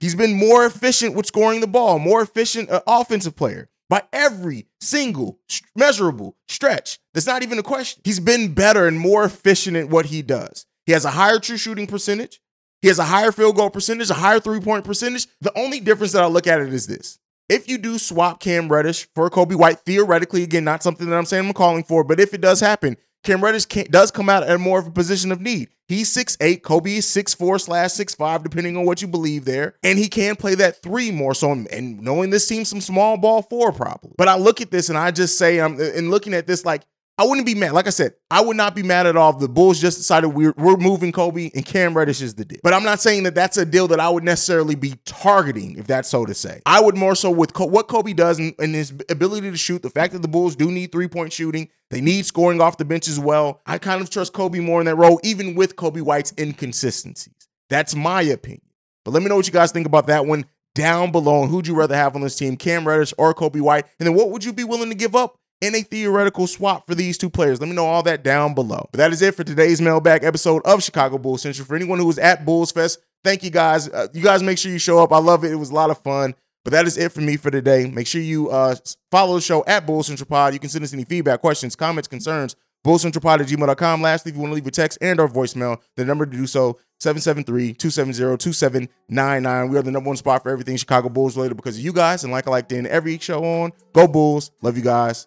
He's 0.00 0.14
been 0.14 0.34
more 0.34 0.64
efficient 0.66 1.14
with 1.14 1.26
scoring 1.26 1.60
the 1.60 1.66
ball, 1.66 1.98
more 1.98 2.22
efficient 2.22 2.70
uh, 2.70 2.80
offensive 2.86 3.34
player 3.34 3.68
by 3.88 4.02
every 4.12 4.66
single 4.80 5.40
measurable 5.74 6.36
stretch. 6.48 7.00
That's 7.12 7.26
not 7.26 7.42
even 7.42 7.58
a 7.58 7.62
question. 7.62 8.00
He's 8.04 8.20
been 8.20 8.54
better 8.54 8.86
and 8.86 8.98
more 8.98 9.24
efficient 9.24 9.76
at 9.76 9.88
what 9.88 10.06
he 10.06 10.22
does. 10.22 10.64
He 10.86 10.92
has 10.92 11.04
a 11.04 11.10
higher 11.10 11.40
true 11.40 11.56
shooting 11.56 11.86
percentage. 11.86 12.40
He 12.82 12.88
has 12.88 12.98
a 12.98 13.04
higher 13.04 13.32
field 13.32 13.56
goal 13.56 13.70
percentage, 13.70 14.10
a 14.10 14.14
higher 14.14 14.40
three 14.40 14.60
point 14.60 14.84
percentage. 14.84 15.26
The 15.40 15.56
only 15.58 15.80
difference 15.80 16.12
that 16.12 16.22
I 16.22 16.26
look 16.26 16.46
at 16.46 16.60
it 16.60 16.72
is 16.72 16.86
this. 16.86 17.18
If 17.50 17.68
you 17.68 17.78
do 17.78 17.98
swap 17.98 18.38
Cam 18.38 18.68
Reddish 18.68 19.08
for 19.12 19.28
Coby 19.28 19.56
White, 19.56 19.80
theoretically, 19.80 20.44
again, 20.44 20.62
not 20.62 20.84
something 20.84 21.10
that 21.10 21.16
I'm 21.16 21.24
saying 21.24 21.48
I'm 21.48 21.52
calling 21.52 21.82
for, 21.82 22.04
but 22.04 22.20
if 22.20 22.32
it 22.32 22.40
does 22.40 22.60
happen, 22.60 22.96
Cam 23.24 23.42
Reddish 23.42 23.66
does 23.66 24.12
come 24.12 24.28
out 24.28 24.44
at 24.44 24.60
more 24.60 24.78
of 24.78 24.86
a 24.86 24.92
position 24.92 25.32
of 25.32 25.40
need. 25.40 25.68
He's 25.88 26.14
6'8. 26.14 26.60
Coby 26.60 26.98
is 26.98 27.06
6'4 27.06 27.60
slash 27.60 27.90
6'5, 27.90 28.44
depending 28.44 28.76
on 28.76 28.84
what 28.84 29.02
you 29.02 29.08
believe 29.08 29.46
there. 29.46 29.74
And 29.82 29.98
he 29.98 30.06
can 30.06 30.36
play 30.36 30.54
that 30.54 30.80
three 30.80 31.10
more 31.10 31.34
so. 31.34 31.50
And 31.50 32.00
knowing 32.00 32.30
this 32.30 32.46
team, 32.46 32.64
some 32.64 32.80
small 32.80 33.16
ball 33.16 33.42
four 33.42 33.72
probably. 33.72 34.12
But 34.16 34.28
I 34.28 34.36
look 34.36 34.60
at 34.60 34.70
this 34.70 34.88
and 34.88 34.96
I 34.96 35.10
just 35.10 35.36
say, 35.36 35.58
I'm 35.58 35.80
and 35.80 36.08
looking 36.08 36.34
at 36.34 36.46
this 36.46 36.64
like, 36.64 36.82
I 37.20 37.24
wouldn't 37.24 37.44
be 37.44 37.54
mad. 37.54 37.72
Like 37.72 37.86
I 37.86 37.90
said, 37.90 38.14
I 38.30 38.40
would 38.40 38.56
not 38.56 38.74
be 38.74 38.82
mad 38.82 39.06
at 39.06 39.14
all 39.14 39.34
if 39.34 39.40
the 39.40 39.48
Bulls 39.48 39.78
just 39.78 39.98
decided 39.98 40.28
we're, 40.28 40.54
we're 40.56 40.78
moving 40.78 41.12
Coby 41.12 41.54
and 41.54 41.66
Cam 41.66 41.94
Reddish 41.94 42.22
is 42.22 42.34
the 42.34 42.46
deal. 42.46 42.60
But 42.62 42.72
I'm 42.72 42.82
not 42.82 42.98
saying 42.98 43.24
that 43.24 43.34
that's 43.34 43.58
a 43.58 43.66
deal 43.66 43.88
that 43.88 44.00
I 44.00 44.08
would 44.08 44.24
necessarily 44.24 44.74
be 44.74 44.94
targeting, 45.04 45.76
if 45.76 45.86
that's 45.86 46.08
so 46.08 46.24
to 46.24 46.32
say. 46.32 46.62
I 46.64 46.80
would 46.80 46.96
more 46.96 47.14
so 47.14 47.30
with 47.30 47.52
Co- 47.52 47.66
what 47.66 47.88
Coby 47.88 48.16
does 48.16 48.38
and, 48.38 48.54
and, 48.58 48.74
his 48.74 48.94
ability 49.10 49.50
to 49.50 49.58
shoot, 49.58 49.82
the 49.82 49.90
fact 49.90 50.14
that 50.14 50.22
the 50.22 50.28
Bulls 50.28 50.56
do 50.56 50.70
need 50.70 50.92
three 50.92 51.08
point 51.08 51.30
shooting, 51.30 51.68
they 51.90 52.00
need 52.00 52.24
scoring 52.24 52.62
off 52.62 52.78
the 52.78 52.86
bench 52.86 53.06
as 53.06 53.20
well. 53.20 53.60
I 53.66 53.76
kind 53.76 54.00
of 54.00 54.08
trust 54.08 54.32
Coby 54.32 54.64
more 54.64 54.80
in 54.80 54.86
that 54.86 54.96
role, 54.96 55.20
even 55.22 55.54
with 55.54 55.76
Coby 55.76 56.00
White's 56.00 56.32
inconsistencies. 56.38 57.34
That's 57.68 57.94
my 57.94 58.22
opinion. 58.22 58.62
But 59.04 59.10
let 59.10 59.22
me 59.22 59.28
know 59.28 59.36
what 59.36 59.46
you 59.46 59.52
guys 59.52 59.72
think 59.72 59.86
about 59.86 60.06
that 60.06 60.24
one 60.24 60.46
down 60.74 61.12
below. 61.12 61.42
And 61.42 61.50
who'd 61.50 61.66
you 61.66 61.74
rather 61.74 61.96
have 61.96 62.14
on 62.14 62.22
this 62.22 62.36
team, 62.36 62.56
Cam 62.56 62.88
Reddish 62.88 63.12
or 63.18 63.34
Coby 63.34 63.60
White? 63.60 63.84
And 63.98 64.06
then 64.06 64.14
what 64.14 64.30
would 64.30 64.42
you 64.42 64.54
be 64.54 64.64
willing 64.64 64.88
to 64.88 64.94
give 64.94 65.14
up 65.14 65.36
in 65.60 65.74
a 65.74 65.82
theoretical 65.82 66.46
swap 66.46 66.86
for 66.86 66.94
these 66.94 67.18
two 67.18 67.30
players. 67.30 67.60
Let 67.60 67.68
me 67.68 67.74
know 67.74 67.86
all 67.86 68.02
that 68.04 68.22
down 68.22 68.54
below. 68.54 68.88
But 68.92 68.98
that 68.98 69.12
is 69.12 69.22
it 69.22 69.34
for 69.34 69.44
today's 69.44 69.80
mailbag 69.80 70.24
episode 70.24 70.62
of 70.64 70.82
Chicago 70.82 71.18
Bulls 71.18 71.42
Central. 71.42 71.66
For 71.66 71.76
anyone 71.76 71.98
who 71.98 72.06
was 72.06 72.18
at 72.18 72.44
Bulls 72.44 72.72
Fest, 72.72 72.98
thank 73.22 73.42
you 73.42 73.50
guys. 73.50 73.88
Uh, 73.88 74.08
you 74.12 74.22
guys 74.22 74.42
make 74.42 74.58
sure 74.58 74.72
you 74.72 74.78
show 74.78 75.02
up. 75.02 75.12
I 75.12 75.18
love 75.18 75.44
it. 75.44 75.52
It 75.52 75.56
was 75.56 75.70
a 75.70 75.74
lot 75.74 75.90
of 75.90 75.98
fun. 75.98 76.34
But 76.64 76.72
that 76.72 76.86
is 76.86 76.98
it 76.98 77.12
for 77.12 77.22
me 77.22 77.36
for 77.36 77.50
today. 77.50 77.90
Make 77.90 78.06
sure 78.06 78.20
you 78.20 78.50
uh, 78.50 78.74
follow 79.10 79.36
the 79.36 79.40
show 79.40 79.64
at 79.66 79.86
Bulls 79.86 80.08
Central 80.08 80.26
Pod. 80.26 80.52
You 80.52 80.60
can 80.60 80.68
send 80.68 80.84
us 80.84 80.92
any 80.92 81.04
feedback, 81.04 81.40
questions, 81.40 81.74
comments, 81.74 82.08
concerns. 82.08 82.54
BullsCentralPod 82.84 83.40
at 83.40 83.46
gmail.com. 83.46 84.02
Lastly, 84.02 84.30
if 84.30 84.36
you 84.36 84.40
want 84.40 84.52
to 84.52 84.54
leave 84.54 84.66
a 84.66 84.70
text 84.70 84.96
and 85.02 85.20
or 85.20 85.28
voicemail, 85.28 85.78
the 85.96 86.04
number 86.04 86.24
to 86.24 86.32
do 86.32 86.46
so, 86.46 86.78
773-270-2799. 87.02 89.70
We 89.70 89.76
are 89.76 89.82
the 89.82 89.90
number 89.90 90.08
one 90.08 90.16
spot 90.16 90.42
for 90.42 90.48
everything 90.50 90.76
Chicago 90.76 91.10
Bulls 91.10 91.36
related 91.36 91.56
because 91.56 91.76
of 91.76 91.84
you 91.84 91.92
guys. 91.92 92.24
And 92.24 92.32
like 92.32 92.46
I 92.46 92.50
like 92.50 92.72
end 92.72 92.86
every 92.86 93.18
show 93.18 93.44
on, 93.44 93.72
go 93.92 94.06
Bulls. 94.06 94.50
Love 94.62 94.78
you 94.78 94.82
guys. 94.82 95.26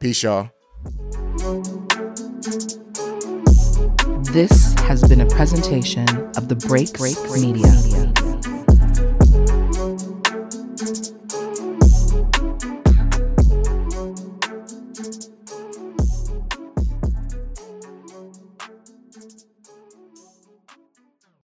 Peace, 0.00 0.22
y'all. 0.22 0.48
This 4.32 4.72
has 4.78 5.06
been 5.06 5.20
a 5.20 5.26
presentation 5.26 6.08
of 6.38 6.48
the 6.48 6.56
Break 6.56 6.94
Break 6.94 7.18
Media. 7.38 8.09